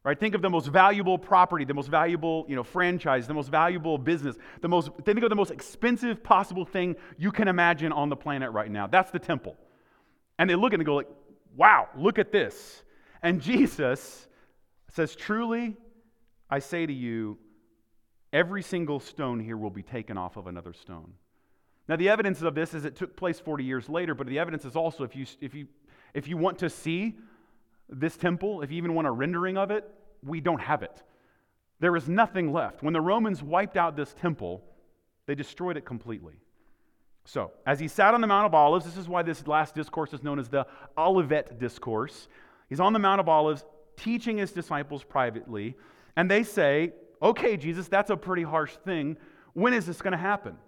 [0.04, 0.20] Right?
[0.20, 3.96] Think of the most valuable property, the most valuable, you know, franchise, the most valuable
[3.96, 8.16] business, the most think of the most expensive possible thing you can imagine on the
[8.16, 8.86] planet right now.
[8.86, 9.56] That's the temple.
[10.38, 11.08] And they look at it and go like,
[11.56, 12.84] "Wow, look at this."
[13.22, 14.28] And Jesus
[14.88, 15.74] says, "Truly,
[16.50, 17.38] I say to you,
[18.30, 21.14] every single stone here will be taken off of another stone."
[21.88, 24.66] Now, the evidence of this is it took place 40 years later, but the evidence
[24.66, 25.66] is also if you if you
[26.12, 27.16] if you want to see
[27.88, 29.88] this temple, if you even want a rendering of it,
[30.22, 31.02] we don't have it.
[31.80, 32.82] There is nothing left.
[32.82, 34.62] When the Romans wiped out this temple,
[35.26, 36.34] they destroyed it completely.
[37.26, 40.12] So, as he sat on the Mount of Olives, this is why this last discourse
[40.12, 40.66] is known as the
[40.96, 42.28] Olivet Discourse.
[42.68, 43.64] He's on the Mount of Olives
[43.96, 45.74] teaching his disciples privately,
[46.16, 46.92] and they say,
[47.22, 49.16] Okay, Jesus, that's a pretty harsh thing.
[49.54, 50.58] When is this going to happen?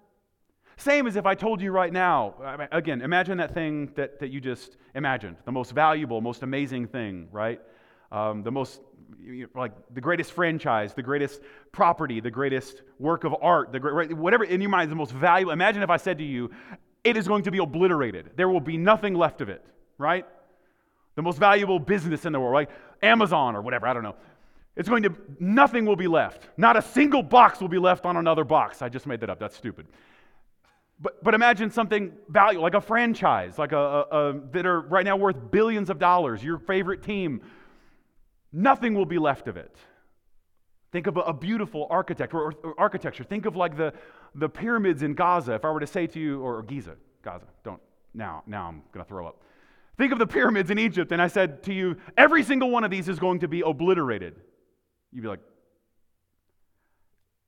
[0.79, 2.35] Same as if I told you right now,
[2.71, 7.29] again, imagine that thing that, that you just imagined, the most valuable, most amazing thing,
[7.33, 7.61] right?
[8.12, 8.81] Um, the most,
[9.55, 11.41] like, the greatest franchise, the greatest
[11.73, 15.12] property, the greatest work of art, the great, whatever in your mind is the most
[15.12, 15.53] valuable.
[15.53, 16.51] Imagine if I said to you,
[17.05, 18.33] it is going to be obliterated.
[18.37, 19.65] There will be nothing left of it,
[19.97, 20.27] right?
[21.15, 22.71] The most valuable business in the world, right?
[23.03, 24.17] Amazon or whatever, I don't know.
[24.77, 26.49] It's going to, nothing will be left.
[26.59, 28.83] Not a single box will be left on another box.
[28.83, 29.39] I just made that up.
[29.39, 29.87] That's stupid.
[30.99, 35.05] But, but imagine something valuable, like a franchise, like a, a, a, that are right
[35.05, 37.43] now worth billions of dollars, your favorite team.
[38.53, 39.77] Nothing will be left of it.
[40.93, 43.25] Think of a, a beautiful architecture or, or, architecture.
[43.25, 43.93] Think of like the,
[44.35, 45.53] the pyramids in Gaza.
[45.53, 47.81] If I were to say to you, or Giza, Gaza, don't,
[48.15, 49.43] now, now I'm going to throw up.
[49.99, 52.91] Think of the pyramids in Egypt, and I said to you, every single one of
[52.91, 54.37] these is going to be obliterated.
[55.13, 55.41] You'd be like,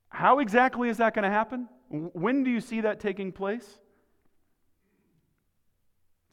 [0.09, 1.67] how exactly is that going to happen?
[1.89, 3.79] When do you see that taking place?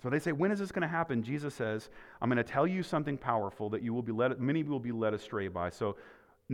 [0.02, 1.22] So they say, when is this going to happen?
[1.22, 1.88] Jesus says,
[2.20, 4.92] I'm going to tell you something powerful that you will be led, many will be
[4.92, 5.70] led astray by.
[5.70, 5.96] So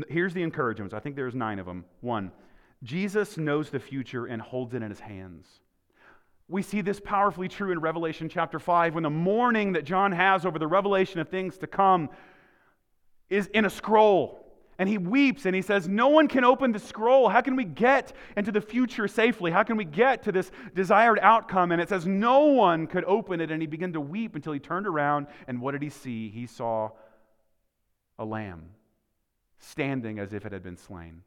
[0.09, 0.95] here's the encouragements.
[0.95, 1.85] I think there's nine of them.
[2.01, 2.31] One,
[2.83, 5.47] Jesus knows the future and holds it in his hands.
[6.49, 10.47] We see this powerfully true in Revelation chapter 5 when the mourning that John has
[10.47, 12.11] over the revelation of things to come
[13.29, 14.42] is in a scroll.
[14.79, 17.29] And he weeps and he says, No one can open the scroll.
[17.29, 19.51] How can we get into the future safely?
[19.51, 21.73] How can we get to this desired outcome?
[21.73, 23.51] And it says, No one could open it.
[23.51, 25.27] And he began to weep until he turned around.
[25.47, 26.31] And what did he see?
[26.31, 26.91] He saw
[28.19, 28.71] a lamb
[29.59, 31.23] standing as if it had been slain.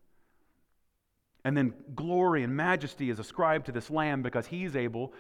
[1.43, 5.13] And then glory and majesty is ascribed to this lamb because he's able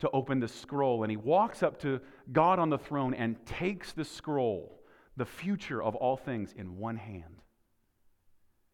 [0.00, 1.04] to open the scroll.
[1.04, 2.00] And he walks up to
[2.32, 4.80] God on the throne and takes the scroll,
[5.16, 7.42] the future of all things, in one hand.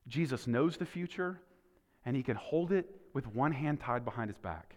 [0.06, 1.40] Jesus knows the future,
[2.04, 4.76] and he can hold it with one hand tied behind his back.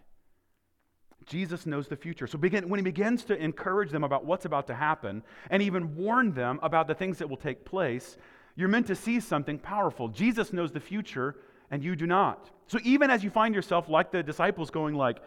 [1.26, 2.26] Jesus knows the future.
[2.26, 5.96] So begin, when he begins to encourage them about what's about to happen and even
[5.96, 8.16] warn them about the things that will take place,
[8.56, 10.08] you're meant to see something powerful.
[10.08, 11.36] Jesus knows the future
[11.70, 12.50] and you do not.
[12.66, 15.18] So even as you find yourself like the disciples going like,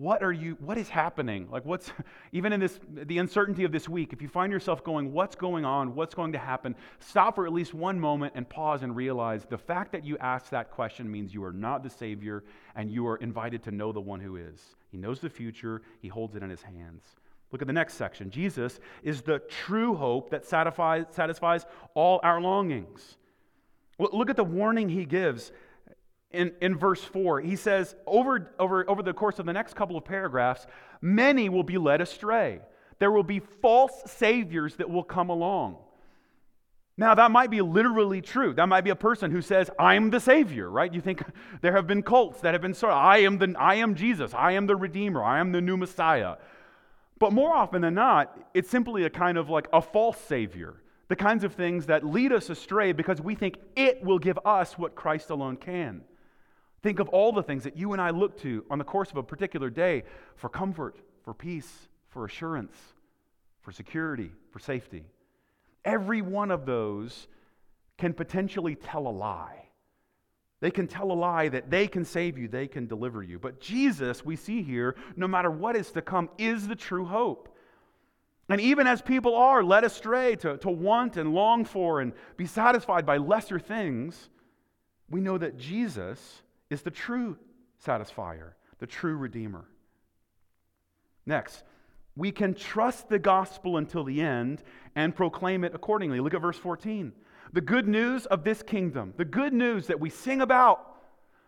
[0.00, 1.46] what are you what is happening?
[1.50, 1.92] Like what's
[2.32, 5.66] even in this the uncertainty of this week if you find yourself going what's going
[5.66, 5.94] on?
[5.94, 6.74] What's going to happen?
[7.00, 10.48] Stop for at least one moment and pause and realize the fact that you ask
[10.50, 12.44] that question means you are not the savior
[12.76, 14.74] and you are invited to know the one who is.
[14.90, 15.82] He knows the future.
[16.00, 17.04] He holds it in his hands.
[17.52, 18.30] Look at the next section.
[18.30, 23.18] Jesus is the true hope that satisfies, satisfies all our longings.
[23.98, 25.52] Look at the warning he gives
[26.32, 27.40] in, in verse 4.
[27.40, 30.66] He says, over, over, over the course of the next couple of paragraphs,
[31.00, 32.60] many will be led astray.
[32.98, 35.76] There will be false saviors that will come along.
[36.96, 38.52] Now, that might be literally true.
[38.52, 40.92] That might be a person who says, I'm the Savior, right?
[40.92, 41.22] You think
[41.62, 44.34] there have been cults that have been sort of, I am, the, I am Jesus,
[44.34, 46.36] I am the Redeemer, I am the new Messiah.
[47.18, 50.82] But more often than not, it's simply a kind of like a false Savior.
[51.08, 54.78] The kinds of things that lead us astray because we think it will give us
[54.78, 56.02] what Christ alone can.
[56.82, 59.16] Think of all the things that you and I look to on the course of
[59.16, 60.04] a particular day
[60.36, 62.76] for comfort, for peace, for assurance,
[63.60, 65.04] for security, for safety.
[65.84, 67.28] Every one of those
[67.98, 69.66] can potentially tell a lie.
[70.60, 73.38] They can tell a lie that they can save you, they can deliver you.
[73.38, 77.54] But Jesus, we see here, no matter what is to come, is the true hope.
[78.48, 82.46] And even as people are led astray to, to want and long for and be
[82.46, 84.28] satisfied by lesser things,
[85.08, 87.36] we know that Jesus is the true
[87.84, 89.66] satisfier, the true redeemer.
[91.26, 91.64] Next,
[92.16, 94.62] we can trust the gospel until the end
[94.94, 96.20] and proclaim it accordingly.
[96.20, 97.12] Look at verse 14.
[97.52, 100.86] The good news of this kingdom, the good news that we sing about,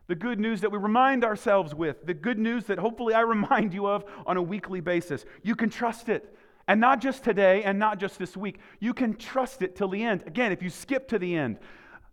[0.08, 3.72] the good news that we remind ourselves with, the good news that hopefully I remind
[3.72, 5.24] you of on a weekly basis.
[5.42, 6.36] You can trust it.
[6.68, 8.60] And not just today and not just this week.
[8.78, 10.22] You can trust it till the end.
[10.26, 11.58] Again, if you skip to the end,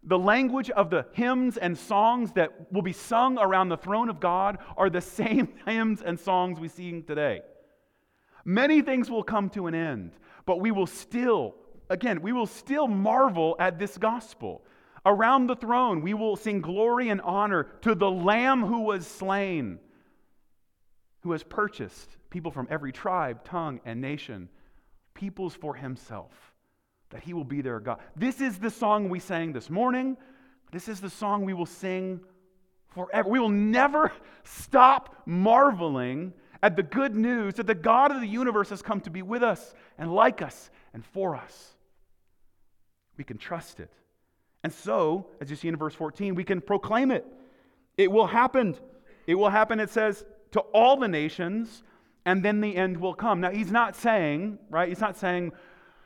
[0.03, 4.19] the language of the hymns and songs that will be sung around the throne of
[4.19, 7.41] God are the same hymns and songs we sing today.
[8.45, 10.13] Many things will come to an end,
[10.45, 11.55] but we will still,
[11.89, 14.63] again, we will still marvel at this gospel.
[15.05, 19.79] Around the throne, we will sing glory and honor to the Lamb who was slain,
[21.21, 24.49] who has purchased people from every tribe, tongue, and nation,
[25.13, 26.48] peoples for himself
[27.11, 27.99] that He will be their God.
[28.15, 30.17] This is the song we sang this morning.
[30.71, 32.19] This is the song we will sing
[32.93, 33.27] forever.
[33.27, 34.11] We will never
[34.43, 39.09] stop marveling at the good news that the God of the universe has come to
[39.09, 41.75] be with us and like us and for us.
[43.17, 43.91] We can trust it.
[44.63, 47.25] And so, as you see in verse 14, we can proclaim it.
[47.97, 48.75] It will happen.
[49.25, 51.83] It will happen, it says, to all the nations,
[52.25, 53.39] and then the end will come.
[53.41, 54.89] Now, he's not saying, right?
[54.89, 55.51] He's not saying,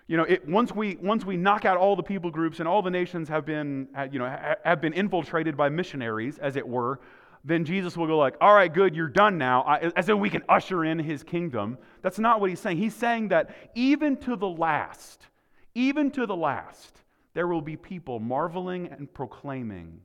[0.08, 2.82] you know, it, once, we, once we knock out all the people groups and all
[2.82, 7.00] the nations have been, you know, have been infiltrated by missionaries, as it were,
[7.46, 10.44] then Jesus will go like, all right, good, you're done now, as if we can
[10.48, 11.78] usher in his kingdom.
[12.02, 12.78] That's not what he's saying.
[12.78, 15.28] He's saying that even to the last,
[15.76, 17.02] even to the last,
[17.34, 20.02] there will be people marveling and proclaiming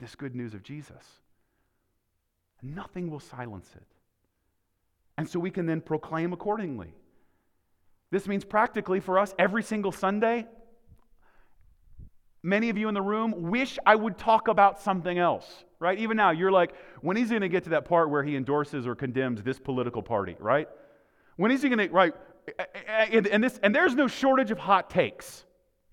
[0.00, 1.04] this good news of Jesus.
[2.62, 3.86] Nothing will silence it.
[5.18, 6.94] And so we can then proclaim accordingly.
[8.12, 10.46] This means practically for us every single Sunday,
[12.42, 15.98] many of you in the room wish I would talk about something else, right?
[15.98, 18.36] Even now, you're like, when is he going to get to that part where he
[18.36, 20.68] endorses or condemns this political party, right?
[21.36, 22.12] When is he going to, right?
[23.10, 25.46] And, this, and there's no shortage of hot takes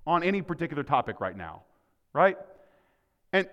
[0.06, 1.64] on any particular topic right now,
[2.12, 2.38] right?
[3.32, 3.48] And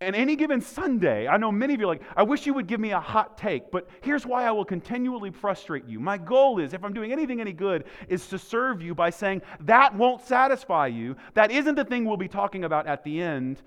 [0.00, 2.66] and any given Sunday, I know many of you are like, I wish you would
[2.66, 6.00] give me a hot take, but here's why I will continually frustrate you.
[6.00, 9.42] My goal is, if I'm doing anything any good, is to serve you by saying,
[9.60, 11.16] that won't satisfy you.
[11.34, 13.60] That isn't the thing we'll be talking about at the end.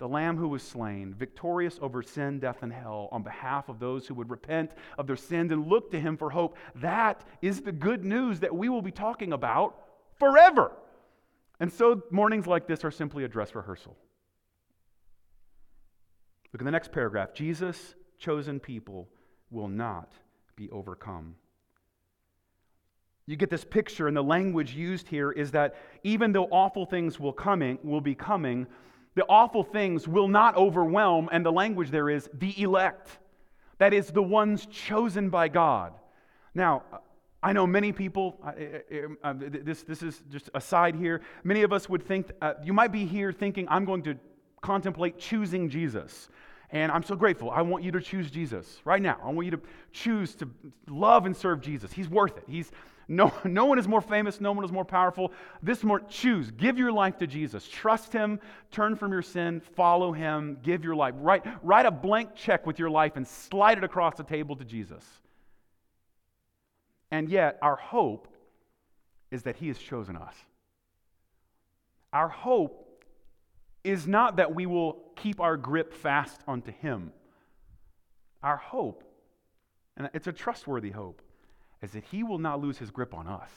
[0.00, 4.06] the Lamb who was slain, victorious over sin, death, and hell, on behalf of those
[4.06, 6.56] who would repent of their sins and look to him for hope.
[6.76, 9.76] That is the good news that we will be talking about
[10.18, 10.72] forever.
[11.60, 13.94] And so mornings like this are simply a dress rehearsal.
[16.52, 17.32] Look at the next paragraph.
[17.32, 19.08] Jesus' chosen people
[19.50, 20.12] will not
[20.56, 21.36] be overcome.
[23.26, 27.20] You get this picture, and the language used here is that even though awful things
[27.20, 28.66] will coming will be coming,
[29.14, 33.18] the awful things will not overwhelm, and the language there is the elect.
[33.78, 35.92] That is, the ones chosen by God.
[36.54, 36.82] Now,
[37.42, 41.22] I know many people, uh, this, this is just a side here.
[41.42, 44.16] Many of us would think, uh, you might be here thinking, I'm going to
[44.60, 46.28] contemplate choosing Jesus.
[46.72, 47.50] And I'm so grateful.
[47.50, 49.18] I want you to choose Jesus right now.
[49.24, 49.60] I want you to
[49.92, 50.48] choose to
[50.88, 51.92] love and serve Jesus.
[51.92, 52.44] He's worth it.
[52.46, 52.70] He's,
[53.08, 55.32] no, no one is more famous, no one is more powerful.
[55.62, 56.52] This more, choose.
[56.52, 57.66] Give your life to Jesus.
[57.66, 58.38] Trust Him,
[58.70, 61.14] turn from your sin, follow Him, give your life.
[61.18, 64.64] Write, write a blank check with your life and slide it across the table to
[64.64, 65.04] Jesus.
[67.10, 68.28] And yet, our hope
[69.32, 70.34] is that He has chosen us.
[72.12, 72.89] Our hope
[73.84, 77.12] is not that we will keep our grip fast onto Him.
[78.42, 79.04] Our hope,
[79.96, 81.22] and it's a trustworthy hope,
[81.82, 83.50] is that he will not lose his grip on us.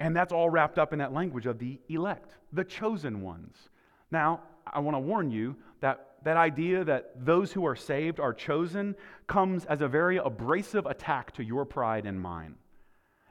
[0.00, 3.56] And that's all wrapped up in that language of the elect, the chosen ones.
[4.10, 8.32] Now, I want to warn you that that idea that those who are saved are
[8.32, 8.96] chosen
[9.26, 12.56] comes as a very abrasive attack to your pride and mine.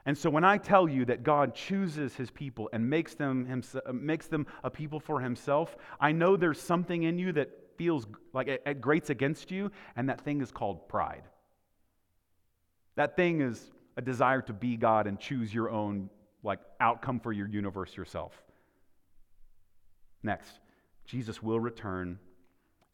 [0.08, 3.84] And so when I tell you that God chooses his people and makes them, himself,
[3.92, 8.48] makes them a people for himself, I know there's something in you that feels like
[8.48, 11.24] it, it grates against you, and that thing is called pride.
[12.96, 16.08] That thing is a desire to be God and choose your own
[16.42, 18.32] like outcome for your universe yourself.
[20.22, 20.58] Next,
[21.04, 22.18] Jesus will return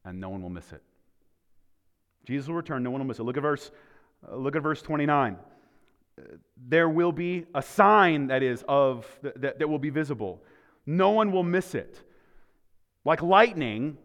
[0.05, 0.83] and no one will miss it.
[2.25, 3.23] Jesus will return, no one will miss it.
[3.23, 3.71] Look at verse
[4.29, 5.37] uh, look at verse 29.
[6.57, 10.43] There will be a sign that is of that, that will be visible.
[10.87, 12.01] No one will miss it.
[13.05, 13.99] Like lightning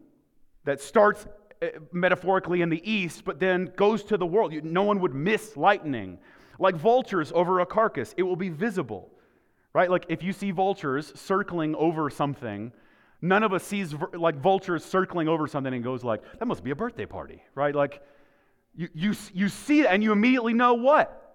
[0.66, 1.26] that starts
[1.62, 4.53] Eh, metaphorically in the east, but then goes to the world.
[4.64, 6.18] No one would miss lightning.
[6.57, 9.12] Like vultures over a carcass, it will be visible,
[9.74, 9.89] right?
[9.89, 12.72] Like if you see vultures circling over something,
[13.22, 16.72] none of us sees like vultures circling over something and goes like, that must be
[16.72, 17.76] a birthday party, right?
[17.76, 18.01] Like
[18.74, 21.29] you, you, you see it and you immediately know what?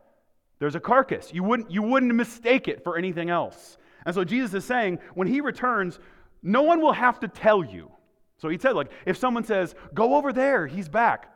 [0.59, 1.33] There's a carcass.
[1.33, 3.77] You wouldn't, you wouldn't mistake it for anything else.
[4.07, 5.99] And so Jesus is saying, when he returns,
[6.43, 7.91] no one will have to tell you.
[8.39, 11.33] So he said, like, if someone says, go over there, he's back,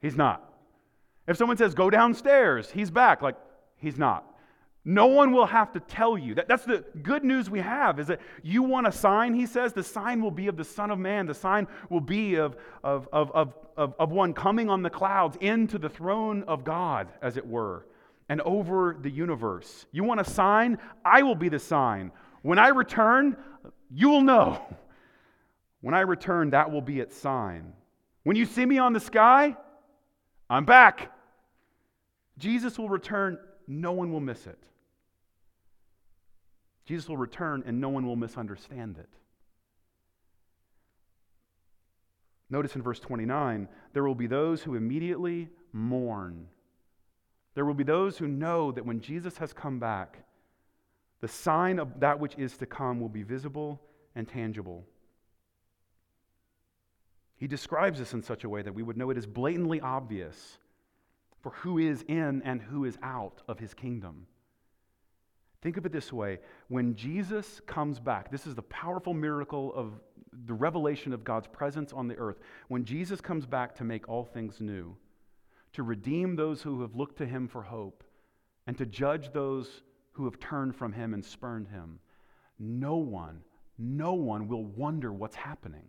[0.00, 0.48] he's not.
[1.28, 3.36] If someone says, go downstairs, he's back, like,
[3.76, 4.26] he's not.
[4.84, 6.34] No one will have to tell you.
[6.34, 9.72] That, that's the good news we have is that you want a sign, he says,
[9.72, 11.26] the sign will be of the Son of Man.
[11.26, 15.36] The sign will be of, of, of, of, of, of one coming on the clouds
[15.40, 17.86] into the throne of God, as it were,
[18.28, 19.86] and over the universe.
[19.92, 20.78] You want a sign?
[21.04, 22.12] I will be the sign.
[22.42, 23.36] When I return,
[23.90, 24.60] you will know.
[25.82, 27.72] When I return, that will be its sign.
[28.22, 29.56] When you see me on the sky,
[30.48, 31.10] I'm back.
[32.38, 34.62] Jesus will return, no one will miss it.
[36.86, 39.08] Jesus will return, and no one will misunderstand it.
[42.48, 46.46] Notice in verse 29 there will be those who immediately mourn.
[47.54, 50.24] There will be those who know that when Jesus has come back,
[51.20, 53.80] the sign of that which is to come will be visible
[54.14, 54.84] and tangible.
[57.36, 60.58] He describes this in such a way that we would know it is blatantly obvious
[61.40, 64.26] for who is in and who is out of his kingdom.
[65.60, 66.38] Think of it this way
[66.68, 70.00] when Jesus comes back, this is the powerful miracle of
[70.46, 72.38] the revelation of God's presence on the earth.
[72.68, 74.96] When Jesus comes back to make all things new,
[75.72, 78.04] to redeem those who have looked to him for hope,
[78.66, 81.98] and to judge those who have turned from him and spurned him,
[82.58, 83.40] no one,
[83.78, 85.86] no one will wonder what's happening.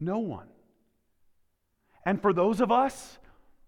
[0.00, 0.48] No one.
[2.04, 3.18] And for those of us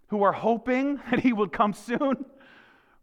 [0.08, 2.24] who are hoping that he will come soon,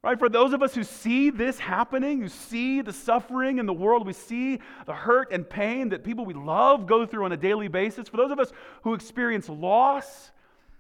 [0.04, 0.20] right?
[0.20, 4.06] For those of us who see this happening, who see the suffering in the world,
[4.06, 7.70] we see the hurt and pain that people we love go through on a daily
[7.70, 8.52] basis, for those of us
[8.84, 10.32] who experience loss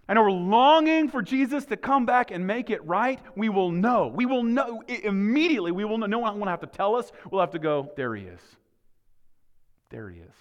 [0.08, 4.08] and are longing for Jesus to come back and make it right, we will know.
[4.08, 5.72] We will know immediately.
[5.72, 6.08] We will know.
[6.08, 7.12] No one will have to tell us.
[7.32, 8.42] We'll have to go, there he is.
[9.90, 10.36] There he is.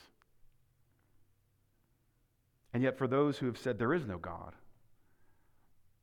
[2.75, 4.55] And yet, for those who have said there is no God,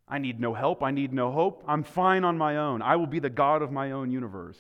[0.08, 3.08] I need no help, I need no hope, I'm fine on my own, I will
[3.08, 4.60] be the God of my own universe.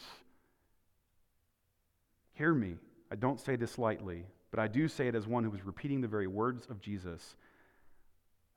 [2.33, 2.75] Hear me.
[3.11, 6.01] I don't say this lightly, but I do say it as one who is repeating
[6.01, 7.35] the very words of Jesus.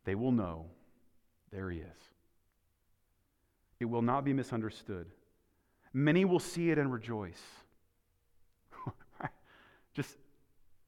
[0.05, 0.67] They will know
[1.53, 1.99] there he is.
[3.81, 5.07] It will not be misunderstood.
[5.93, 7.43] Many will see it and rejoice.
[9.95, 10.17] just,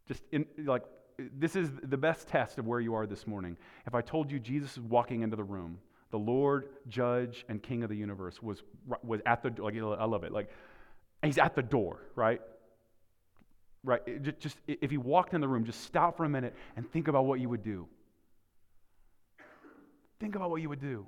[0.09, 0.85] just in, like,
[1.19, 3.57] this is the best test of where you are this morning.
[3.87, 5.79] If I told you Jesus is walking into the room,
[6.11, 8.63] the Lord, Judge, and King of the universe was,
[9.03, 10.33] was at the like I love it.
[10.33, 10.49] Like
[11.25, 12.41] he's at the door, right?
[13.83, 14.23] Right.
[14.23, 17.09] Just, just if he walked in the room, just stop for a minute and think
[17.09, 17.89] about what you would do.
[20.25, 21.07] Think about what you would do.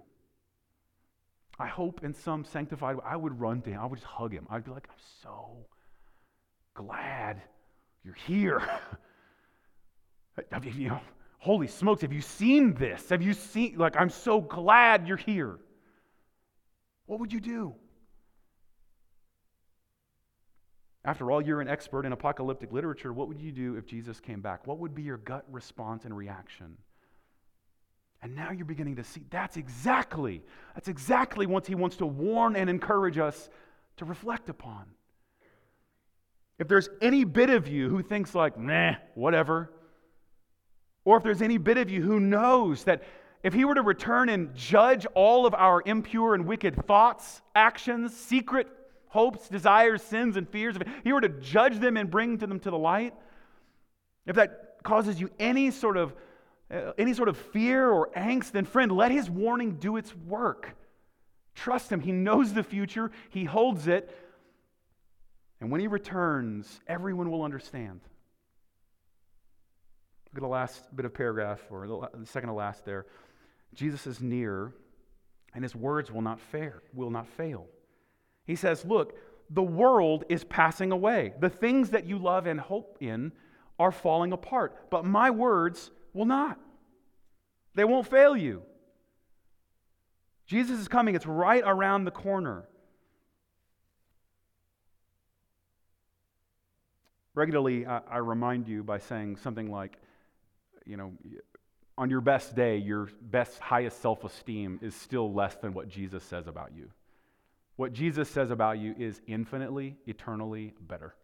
[1.58, 3.80] I hope in some sanctified way, I would run to him.
[3.80, 4.46] I would just hug him.
[4.50, 5.66] I'd be like, I'm so
[6.74, 7.40] glad
[8.04, 8.60] you're here.
[10.74, 11.00] you know,
[11.38, 13.08] holy smokes, have you seen this?
[13.08, 15.60] Have you seen, like, I'm so glad you're here.
[17.06, 17.74] What would you do?
[21.06, 23.14] After all, you're an expert in apocalyptic literature.
[23.14, 24.66] What would you do if Jesus came back?
[24.66, 26.76] What would be your gut response and reaction?
[28.22, 30.42] And now you're beginning to see that's exactly,
[30.74, 33.48] that's exactly what he wants to warn and encourage us
[33.98, 34.86] to reflect upon.
[36.58, 39.70] If there's any bit of you who thinks like, nah, whatever,
[41.04, 43.02] or if there's any bit of you who knows that
[43.42, 48.16] if he were to return and judge all of our impure and wicked thoughts, actions,
[48.16, 48.66] secret
[49.08, 52.70] hopes, desires, sins, and fears, if he were to judge them and bring them to
[52.70, 53.14] the light,
[54.26, 56.12] if that causes you any sort of
[56.70, 60.76] Uh, any sort of fear or angst, then friend, let his warning do its work.
[61.54, 62.00] Trust him.
[62.00, 64.14] He knows the future, he holds it.
[65.60, 68.00] And when he returns, everyone will understand.
[70.26, 73.06] Look at the last bit of paragraph, or the second to last there.
[73.72, 74.74] Jesus is near,
[75.54, 77.66] and his words will not, fair, will not fail.
[78.44, 79.16] He says, Look,
[79.48, 81.32] the world is passing away.
[81.40, 83.32] The things that you love and hope in
[83.78, 86.58] are falling apart, but my words will not.
[87.74, 88.62] They won't fail you.
[90.46, 92.64] Jesus is coming, it's right around the corner.
[97.34, 99.98] Regularly, I, I remind you by saying something like,
[100.86, 101.12] you know,
[101.98, 106.24] on your best day, your best, highest self esteem is still less than what Jesus
[106.24, 106.90] says about you.
[107.76, 111.14] What Jesus says about you is infinitely, eternally better.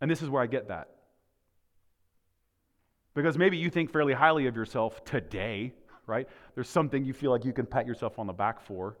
[0.00, 0.90] And this is where I get that.
[3.14, 5.72] Because maybe you think fairly highly of yourself today,
[6.06, 6.28] right?
[6.54, 8.96] There's something you feel like you can pat yourself on the back for,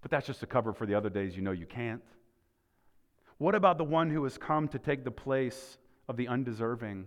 [0.00, 2.02] but that's just a cover for the other days you know you can't.
[3.38, 7.06] What about the one who has come to take the place of the undeserving?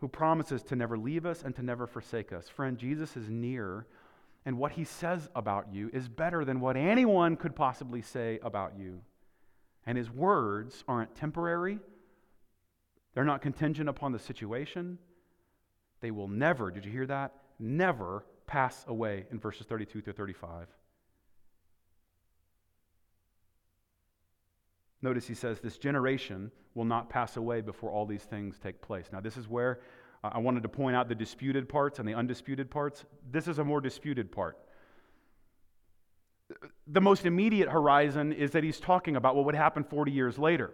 [0.00, 2.48] who promises to never leave us and to never forsake us.
[2.48, 3.86] Friend, Jesus is near,
[4.46, 8.78] and what he says about you is better than what anyone could possibly say about
[8.78, 9.02] you.
[9.86, 11.78] And his words aren't temporary,
[13.14, 14.98] they're not contingent upon the situation.
[16.00, 17.34] They will never, did you hear that?
[17.58, 20.68] Never pass away in verses 32 through 35.
[25.02, 29.06] Notice he says, This generation will not pass away before all these things take place.
[29.12, 29.80] Now, this is where
[30.22, 33.04] uh, I wanted to point out the disputed parts and the undisputed parts.
[33.30, 34.58] This is a more disputed part.
[36.88, 40.72] The most immediate horizon is that he's talking about what would happen 40 years later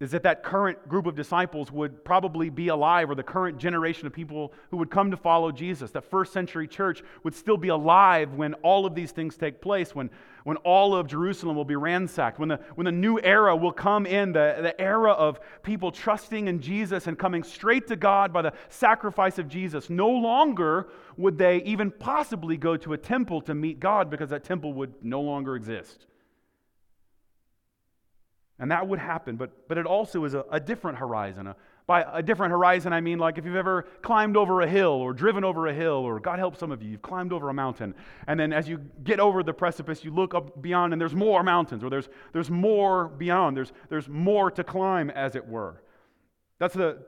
[0.00, 4.06] is that that current group of disciples would probably be alive, or the current generation
[4.06, 5.90] of people who would come to follow Jesus.
[5.90, 9.96] That first century church would still be alive when all of these things take place,
[9.96, 10.08] when,
[10.44, 14.06] when all of Jerusalem will be ransacked, when the, when the new era will come
[14.06, 18.42] in, the, the era of people trusting in Jesus and coming straight to God by
[18.42, 19.90] the sacrifice of Jesus.
[19.90, 24.44] No longer would they even possibly go to a temple to meet God because that
[24.44, 26.06] temple would no longer exist.
[28.58, 31.46] And that would happen, but, but it also is a, a different horizon.
[31.46, 31.56] A,
[31.86, 35.12] by a different horizon, I mean like if you've ever climbed over a hill or
[35.12, 37.94] driven over a hill, or God help some of you, you've climbed over a mountain.
[38.26, 41.42] And then as you get over the precipice, you look up beyond and there's more
[41.42, 43.56] mountains, or there's, there's more beyond.
[43.56, 45.82] There's, there's more to climb, as it were.
[46.58, 46.98] That's the,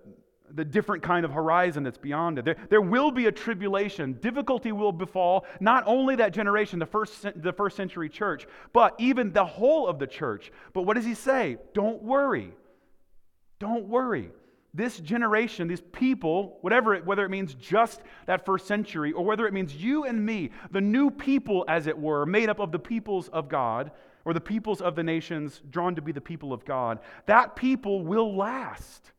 [0.54, 2.44] the different kind of horizon that's beyond it.
[2.44, 4.14] There, there will be a tribulation.
[4.20, 9.32] Difficulty will befall not only that generation, the first, the first century church, but even
[9.32, 10.52] the whole of the church.
[10.72, 11.58] But what does he say?
[11.74, 12.52] Don't worry.
[13.58, 14.30] Don't worry.
[14.72, 19.46] This generation, these people, whatever it, whether it means just that first century or whether
[19.46, 22.78] it means you and me, the new people, as it were, made up of the
[22.78, 23.90] peoples of God
[24.24, 28.04] or the peoples of the nations drawn to be the people of God, that people
[28.04, 29.12] will last.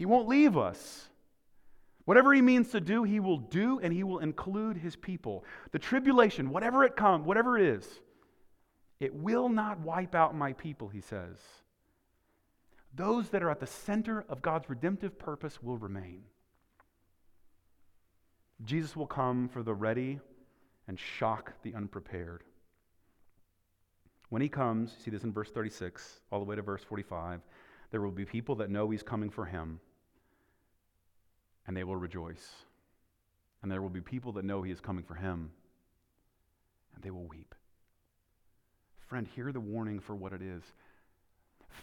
[0.00, 1.10] He won't leave us.
[2.06, 5.44] Whatever he means to do, he will do, and he will include his people.
[5.72, 7.86] The tribulation, whatever it comes, whatever it is,
[8.98, 11.36] it will not wipe out my people, he says.
[12.94, 16.22] those that are at the center of God's redemptive purpose will remain.
[18.64, 20.20] Jesus will come for the ready
[20.88, 22.42] and shock the unprepared.
[24.28, 27.40] When he comes, see this in verse 36, all the way to verse 45,
[27.90, 29.80] there will be people that know he's coming for him,
[31.70, 32.48] and they will rejoice.
[33.62, 35.52] And there will be people that know he is coming for him,
[36.96, 37.54] and they will weep.
[39.06, 40.64] Friend, hear the warning for what it is.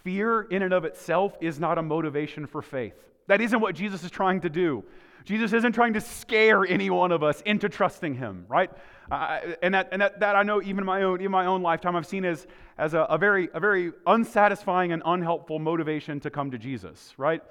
[0.04, 2.96] Fear, in and of itself, is not a motivation for faith.
[3.28, 4.84] That isn't what Jesus is trying to do.
[5.24, 8.70] Jesus isn't trying to scare any one of us into trusting him, right?
[9.10, 11.62] Uh, and that, and that, that I know even in my own, in my own
[11.62, 12.46] lifetime, I've seen as,
[12.78, 17.42] as a, a, very, a very unsatisfying and unhelpful motivation to come to Jesus, right?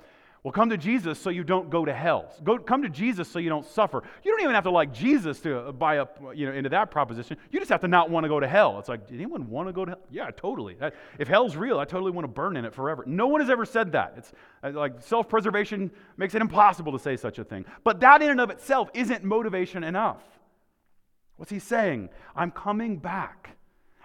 [0.43, 2.33] Well, come to Jesus so you don't go to hell.
[2.45, 4.03] Go, come to Jesus so you don't suffer.
[4.23, 7.37] You don't even have to like Jesus to buy up you know, into that proposition.
[7.51, 8.79] You just have to not want to go to hell.
[8.79, 10.01] It's like, did anyone want to go to hell?
[10.11, 10.77] Yeah, totally.
[11.19, 13.03] If hell's real, I totally want to burn in it forever.
[13.07, 14.15] No one has ever said that.
[14.19, 14.33] It's
[14.63, 17.65] uh, like self preservation makes it impossible to say such a thing.
[17.83, 20.23] But that in and of itself isn't motivation enough.
[21.37, 22.11] What's he saying?
[22.35, 23.57] I'm coming back.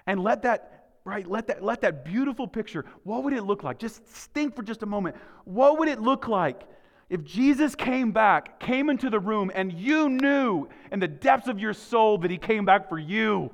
[0.08, 1.28] And let that right?
[1.28, 3.80] Let that, let that beautiful picture, what would it look like?
[3.80, 5.16] Just think for just a moment.
[5.46, 6.62] What would it look like
[7.10, 11.60] if Jesus came back, came into the room, and you knew in the depths of
[11.60, 13.52] your soul that he came back for you?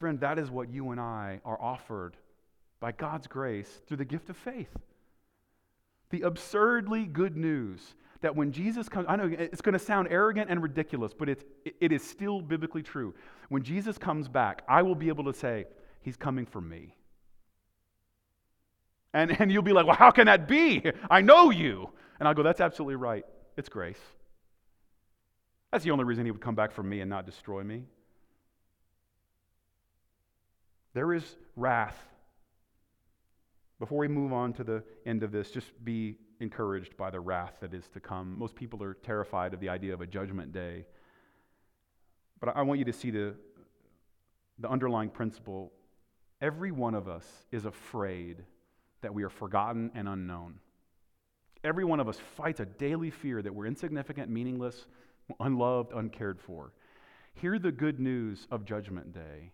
[0.00, 2.16] Friend, that is what you and I are offered
[2.80, 4.76] by God's grace through the gift of faith.
[6.10, 10.48] The absurdly good news that when Jesus comes, I know it's going to sound arrogant
[10.48, 11.44] and ridiculous, but it's,
[11.80, 13.14] it is still biblically true.
[13.48, 15.66] When Jesus comes back, I will be able to say,
[16.00, 16.96] He's coming for me.
[19.14, 20.82] And, and you'll be like, Well, how can that be?
[21.10, 21.90] I know you.
[22.18, 23.24] And I'll go, That's absolutely right.
[23.56, 24.00] It's grace.
[25.70, 27.82] That's the only reason He would come back for me and not destroy me.
[30.94, 31.24] There is
[31.56, 31.98] wrath.
[33.80, 37.54] Before we move on to the end of this, just be encouraged by the wrath
[37.60, 38.38] that is to come.
[38.38, 40.84] Most people are terrified of the idea of a judgment day.
[42.40, 43.34] But I want you to see the,
[44.58, 45.72] the underlying principle.
[46.40, 48.44] Every one of us is afraid
[49.00, 50.58] that we are forgotten and unknown.
[51.64, 54.86] Every one of us fights a daily fear that we're insignificant, meaningless,
[55.38, 56.72] unloved, uncared for.
[57.34, 59.52] Hear the good news of Judgment Day.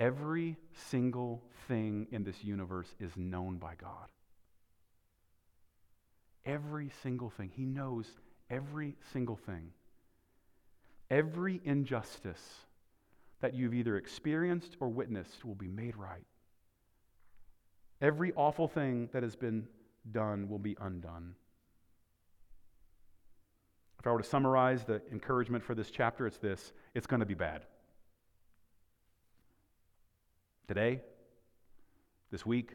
[0.00, 4.08] Every single thing in this universe is known by God.
[6.46, 7.50] Every single thing.
[7.54, 8.06] He knows
[8.50, 9.70] every single thing.
[11.10, 12.42] Every injustice
[13.40, 16.24] that you've either experienced or witnessed will be made right.
[18.00, 19.66] Every awful thing that has been
[20.12, 21.34] done will be undone.
[24.00, 27.26] If I were to summarize the encouragement for this chapter, it's this it's going to
[27.26, 27.64] be bad.
[30.68, 31.00] Today,
[32.30, 32.72] this week,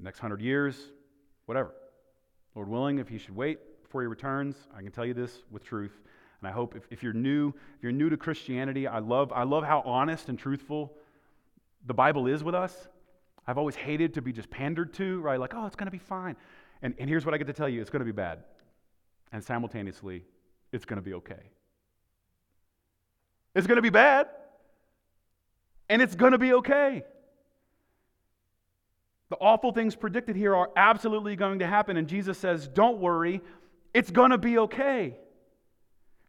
[0.00, 0.76] next hundred years,
[1.46, 1.72] whatever.
[2.54, 5.64] Lord willing, if he should wait before he returns, I can tell you this with
[5.64, 6.00] truth.
[6.40, 9.44] And I hope if, if you're new, if you're new to Christianity, I love, I
[9.44, 10.92] love how honest and truthful
[11.86, 12.88] the Bible is with us.
[13.46, 15.38] I've always hated to be just pandered to, right?
[15.38, 16.36] Like, oh, it's going to be fine.
[16.82, 18.40] And, and here's what I get to tell you it's going to be bad.
[19.32, 20.24] And simultaneously,
[20.72, 21.50] it's going to be okay.
[23.54, 24.28] It's going to be bad.
[25.88, 27.04] And it's going to be okay.
[29.34, 31.96] The awful things predicted here are absolutely going to happen.
[31.96, 33.40] And Jesus says, Don't worry,
[33.92, 35.16] it's going to be okay.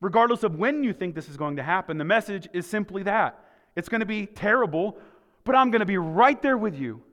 [0.02, 3.40] Regardless of when you think this is going to happen, the message is simply that
[3.76, 4.98] it's going to be terrible,
[5.44, 7.04] but I'm going to be right there with you.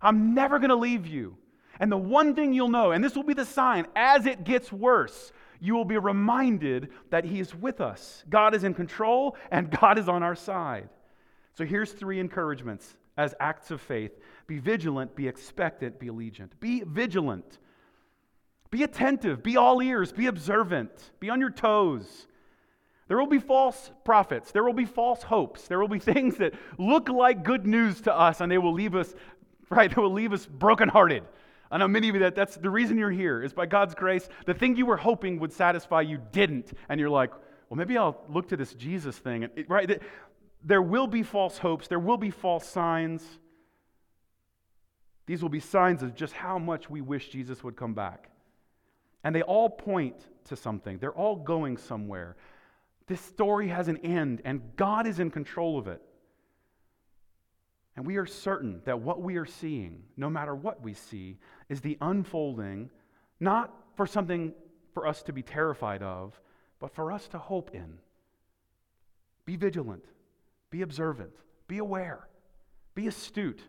[0.00, 1.36] I'm never going to leave you.
[1.78, 4.72] And the one thing you'll know, and this will be the sign, as it gets
[4.72, 8.24] worse, you will be reminded that He is with us.
[8.30, 10.88] God is in control, and God is on our side.
[11.52, 14.12] So here's three encouragements as acts of faith
[14.46, 16.50] be vigilant, be expectant, be allegiant.
[16.60, 17.58] Be vigilant.
[18.72, 20.90] Be attentive, be all ears, be observant,
[21.20, 22.26] be on your toes.
[23.06, 26.54] There will be false prophets, there will be false hopes, there will be things that
[26.78, 29.14] look like good news to us, and they will leave us,
[29.70, 31.22] right, they will leave us brokenhearted.
[31.70, 34.28] I know many of you that that's the reason you're here is by God's grace.
[34.46, 37.30] The thing you were hoping would satisfy you didn't, and you're like,
[37.68, 39.44] well, maybe I'll look to this Jesus thing.
[39.44, 40.00] And, right?
[40.64, 43.22] There will be false hopes, there will be false signs.
[45.26, 48.30] These will be signs of just how much we wish Jesus would come back.
[49.24, 52.36] And they all point to something, they're all going somewhere.
[53.06, 56.02] This story has an end, and God is in control of it.
[57.96, 61.38] And we are certain that what we are seeing, no matter what we see,
[61.68, 62.90] is the unfolding,
[63.38, 64.54] not for something
[64.94, 66.40] for us to be terrified of,
[66.78, 67.98] but for us to hope in.
[69.44, 70.04] Be vigilant,
[70.72, 71.30] be observant,
[71.68, 72.26] be aware.
[72.94, 73.62] Be astute.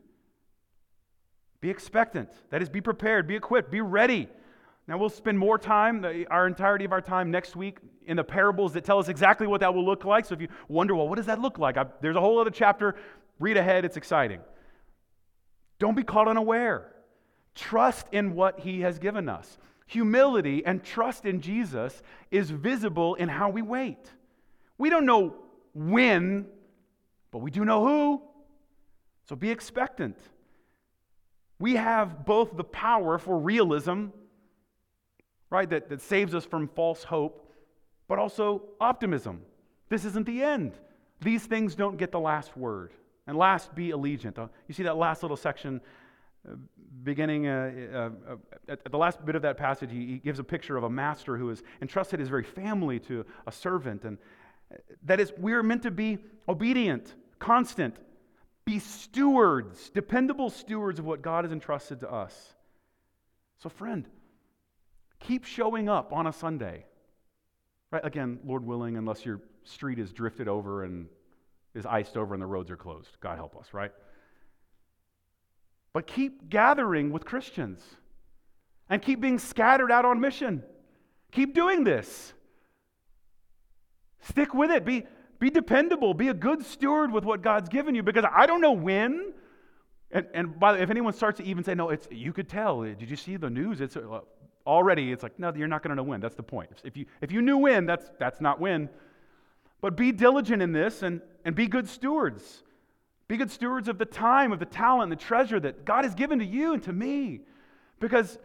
[1.61, 2.29] Be expectant.
[2.49, 4.27] That is, be prepared, be equipped, be ready.
[4.87, 8.73] Now, we'll spend more time, our entirety of our time next week, in the parables
[8.73, 10.25] that tell us exactly what that will look like.
[10.25, 11.77] So if you wonder, well, what does that look like?
[11.77, 12.95] I, there's a whole other chapter.
[13.39, 14.41] Read ahead, it's exciting.
[15.79, 16.91] Don't be caught unaware.
[17.55, 19.57] Trust in what he has given us.
[19.87, 24.11] Humility and trust in Jesus is visible in how we wait.
[24.77, 25.35] We don't know
[25.73, 26.47] when,
[27.33, 28.21] but we do know who.
[29.27, 30.15] So be expectant.
[31.59, 34.07] We have both the power for realism,
[35.49, 37.51] right, that, that saves us from false hope,
[38.07, 39.41] but also optimism.
[39.89, 40.73] This isn't the end.
[41.21, 42.91] These things don't get the last word.
[43.25, 44.37] And last, be allegiant.
[44.37, 45.81] Uh, you see that last little section
[46.47, 46.55] uh,
[47.03, 48.35] beginning uh, uh, uh,
[48.67, 51.47] at the last bit of that passage, he, gives a picture of a master who
[51.47, 54.03] has entrusted his very family to a servant.
[54.03, 54.17] And
[55.03, 57.97] that is, we are meant to be obedient, constant,
[58.63, 62.55] be stewards, dependable stewards of what God has entrusted to us.
[63.57, 64.07] So, friend,
[65.19, 66.85] keep showing up on a Sunday.
[67.91, 68.05] Right?
[68.05, 71.07] Again, Lord willing, unless your street is drifted over and
[71.75, 73.17] is iced over and the roads are closed.
[73.19, 73.91] God help us, right?
[75.91, 77.81] But keep gathering with Christians
[78.89, 80.63] and keep being scattered out on mission.
[81.31, 82.33] Keep doing this.
[84.21, 84.85] Stick with it.
[84.85, 85.03] Be,
[85.43, 86.13] be dependable.
[86.13, 89.33] Be a good steward with what God's given you because I don't know when.
[90.09, 92.47] And, and by the way, if anyone starts to even say, no, it's, you could
[92.47, 92.81] tell.
[92.81, 93.81] Did you see the news?
[93.81, 94.21] It's uh,
[94.65, 96.21] already, it's like, no, you're not going to know when.
[96.21, 96.69] That's the point.
[96.85, 98.89] If you, if you knew when, that's, that's not when.
[99.81, 102.63] But be diligent in this and, and be good stewards.
[103.27, 106.39] Be good stewards of the time, of the talent, the treasure that God has given
[106.39, 107.41] to you and to me.
[107.99, 108.39] Because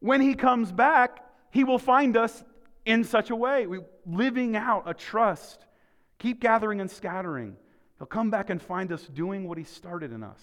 [0.00, 2.44] when He comes back, He will find us
[2.84, 5.64] in such a way, we, living out a trust
[6.22, 7.56] Keep gathering and scattering.
[7.98, 10.40] He'll come back and find us doing what He started in us.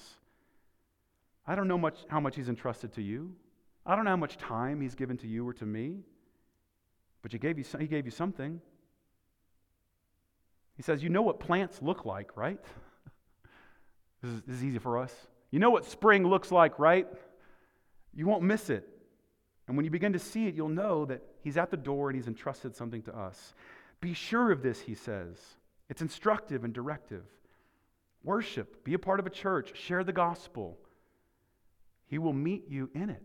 [1.47, 3.33] I don't know much, how much He's entrusted to you.
[3.85, 5.99] I don't know how much time He's given to you or to me.
[7.21, 8.59] But he gave you, he gave you something.
[10.75, 12.59] He says, You know what plants look like, right?
[14.21, 15.13] this, is, this is easy for us.
[15.49, 17.07] You know what spring looks like, right?
[18.13, 18.85] You won't miss it.
[19.69, 22.17] And when you begin to see it, you'll know that He's at the door and
[22.17, 23.53] He's entrusted something to us.
[24.01, 25.37] Be sure of this, He says.
[25.89, 27.23] It's instructive and directive.
[28.23, 30.77] Worship, be a part of a church, share the gospel.
[32.05, 33.23] He will meet you in it.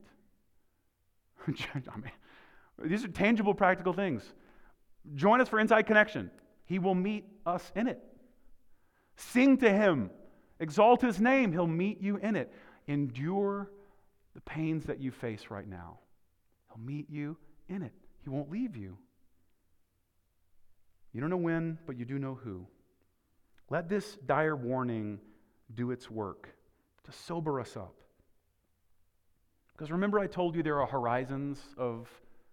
[1.48, 2.12] I mean,
[2.82, 4.22] these are tangible, practical things.
[5.14, 6.30] Join us for Inside Connection.
[6.64, 8.02] He will meet us in it.
[9.16, 10.10] Sing to Him,
[10.60, 11.52] exalt His name.
[11.52, 12.52] He'll meet you in it.
[12.86, 13.70] Endure
[14.34, 15.98] the pains that you face right now.
[16.68, 17.36] He'll meet you
[17.68, 17.92] in it.
[18.22, 18.96] He won't leave you.
[21.14, 22.66] You don't know when, but you do know who.
[23.70, 25.20] Let this dire warning
[25.72, 26.48] do its work
[27.04, 27.94] to sober us up.
[29.72, 32.08] Because remember, I told you there are horizons of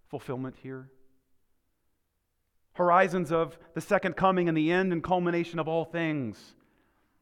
[0.08, 0.88] fulfillment here?
[2.74, 6.54] Horizons of the second coming and the end and culmination of all things.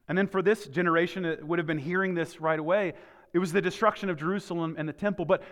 [0.09, 2.95] And then for this generation, it would have been hearing this right away.
[3.32, 5.24] It was the destruction of Jerusalem and the temple.
[5.24, 5.43] But,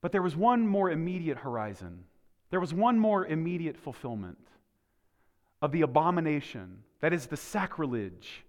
[0.00, 2.04] but there was one more immediate horizon
[2.52, 4.36] there was one more immediate fulfillment
[5.62, 8.44] of the abomination, that is, the sacrilege,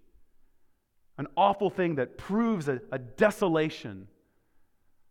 [1.16, 4.06] an awful thing that proves a, a desolation.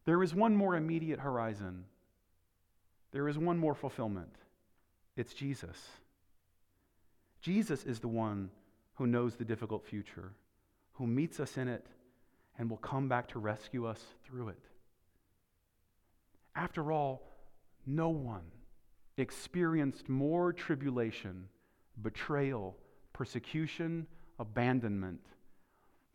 [0.06, 1.86] There is one more immediate horizon.
[3.12, 4.36] There is one more fulfillment.
[5.18, 5.90] It's Jesus.
[7.42, 8.52] Jesus is the one
[8.94, 10.34] who knows the difficult future,
[10.94, 11.88] who meets us in it,
[12.60, 14.64] and will come back to rescue us through it.
[16.56, 17.24] After all,
[17.88, 18.44] no one
[19.18, 21.48] experienced more tribulation,
[22.02, 22.76] betrayal,
[23.14, 24.08] persecution,
[24.40, 25.22] abandonment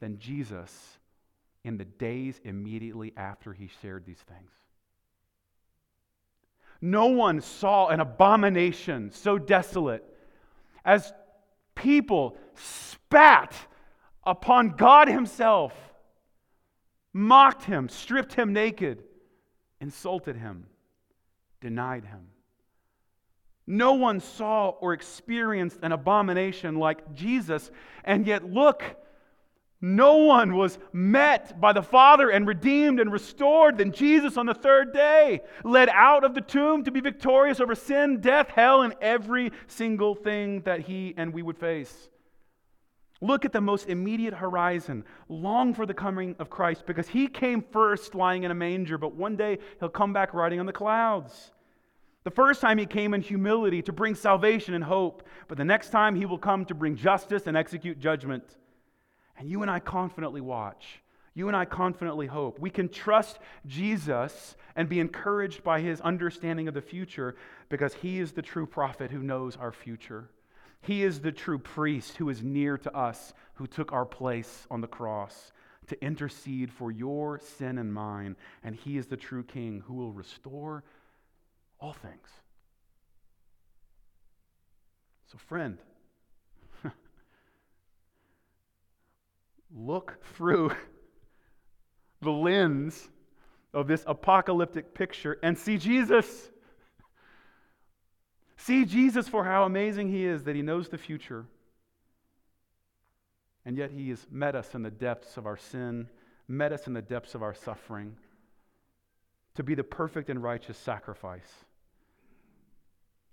[0.01, 0.99] than Jesus
[1.64, 4.51] in the days immediately after he shared these things.
[6.80, 10.05] No one saw an abomination so desolate
[10.84, 11.12] as
[11.74, 13.55] people spat
[14.24, 15.74] upon God Himself,
[17.12, 19.03] mocked Him, stripped Him naked,
[19.80, 20.66] insulted Him,
[21.61, 22.28] denied Him.
[23.70, 27.70] No one saw or experienced an abomination like Jesus,
[28.02, 28.82] and yet look,
[29.82, 34.54] no one was met by the Father and redeemed and restored than Jesus on the
[34.54, 38.94] third day, led out of the tomb to be victorious over sin, death, hell, and
[39.02, 42.08] every single thing that he and we would face.
[43.20, 45.04] Look at the most immediate horizon.
[45.28, 49.14] Long for the coming of Christ because he came first lying in a manger, but
[49.14, 51.52] one day he'll come back riding on the clouds.
[52.28, 55.88] The first time he came in humility to bring salvation and hope, but the next
[55.88, 58.44] time he will come to bring justice and execute judgment.
[59.38, 61.02] And you and I confidently watch.
[61.32, 62.58] You and I confidently hope.
[62.58, 67.34] We can trust Jesus and be encouraged by his understanding of the future
[67.70, 70.28] because he is the true prophet who knows our future.
[70.82, 74.82] He is the true priest who is near to us, who took our place on
[74.82, 75.50] the cross
[75.86, 78.36] to intercede for your sin and mine.
[78.62, 80.84] And he is the true king who will restore
[81.80, 82.28] all things.
[85.30, 85.78] So, friend,
[89.74, 90.72] look through
[92.22, 93.08] the lens
[93.74, 96.50] of this apocalyptic picture and see Jesus.
[98.56, 101.46] See Jesus for how amazing He is that He knows the future.
[103.64, 106.08] And yet He has met us in the depths of our sin,
[106.48, 108.16] met us in the depths of our suffering,
[109.54, 111.66] to be the perfect and righteous sacrifice.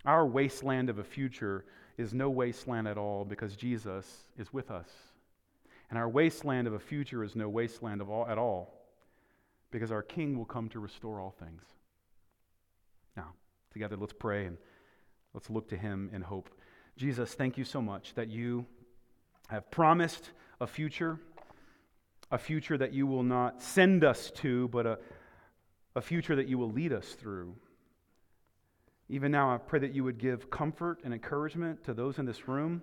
[0.06, 1.66] Our wasteland of a future
[1.98, 4.06] is no wasteland at all because Jesus
[4.38, 4.90] is with us.
[5.90, 8.74] And our wasteland of a future is no wasteland all, at all
[9.72, 11.64] because our King will come to restore all things.
[13.16, 13.34] Now,
[13.72, 14.58] together, let's pray and
[15.34, 16.50] let's look to him in hope.
[16.98, 18.66] Jesus, thank you so much that you
[19.48, 20.32] have promised
[20.62, 21.20] a future,
[22.32, 25.00] a future that you will not send us to, but a,
[25.96, 27.56] a future that you will lead us through.
[29.10, 32.48] Even now, I pray that you would give comfort and encouragement to those in this
[32.48, 32.82] room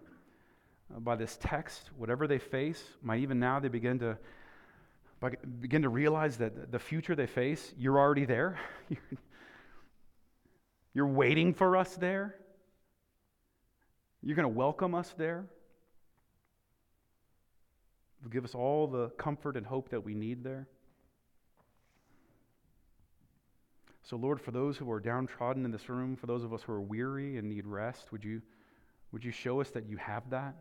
[0.95, 2.83] uh, by this text, whatever they face.
[3.03, 4.19] Might even now they begin to
[5.61, 8.59] begin to realize that the future they face, you're already there.
[10.95, 12.35] you're waiting for us there.
[14.21, 15.47] You're going to welcome us there.
[18.31, 20.69] Give us all the comfort and hope that we need there.
[24.03, 26.73] So, Lord, for those who are downtrodden in this room, for those of us who
[26.73, 28.43] are weary and need rest, would you,
[29.13, 30.57] would you show us that you have that?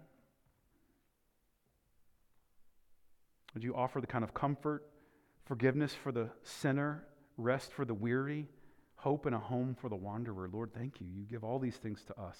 [3.53, 4.87] Would you offer the kind of comfort,
[5.45, 7.03] forgiveness for the sinner,
[7.35, 8.47] rest for the weary,
[8.95, 10.47] hope and a home for the wanderer?
[10.51, 11.07] Lord, thank you.
[11.07, 12.37] You give all these things to us.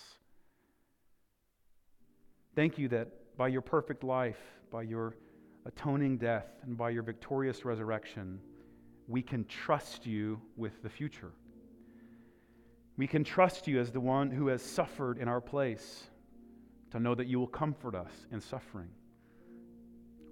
[2.56, 4.40] Thank you that by your perfect life,
[4.70, 5.16] by your
[5.66, 8.40] atoning death, and by your victorious resurrection,
[9.08, 11.32] we can trust you with the future.
[12.98, 16.04] We can trust you as the one who has suffered in our place
[16.92, 18.90] to know that you will comfort us in suffering.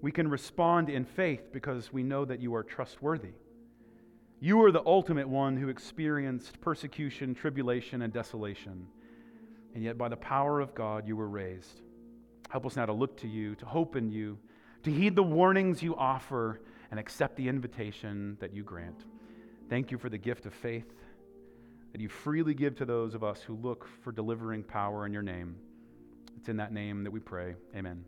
[0.02, 3.34] We can respond in faith because we know that you are trustworthy.
[4.40, 8.88] You are the ultimate one who experienced persecution, tribulation, and desolation.
[9.76, 11.82] And yet, by the power of God, you were raised.
[12.50, 14.38] Help us now to look to you, to hope in you,
[14.84, 16.62] to heed the warnings you offer,
[16.92, 19.06] and accept the invitation that you grant.
[19.70, 20.94] Thank you for the gift of faith
[21.92, 25.22] that you freely give to those of us who look for delivering power in your
[25.22, 25.56] name.
[26.38, 27.56] It's in that name that we pray.
[27.76, 28.06] Amen.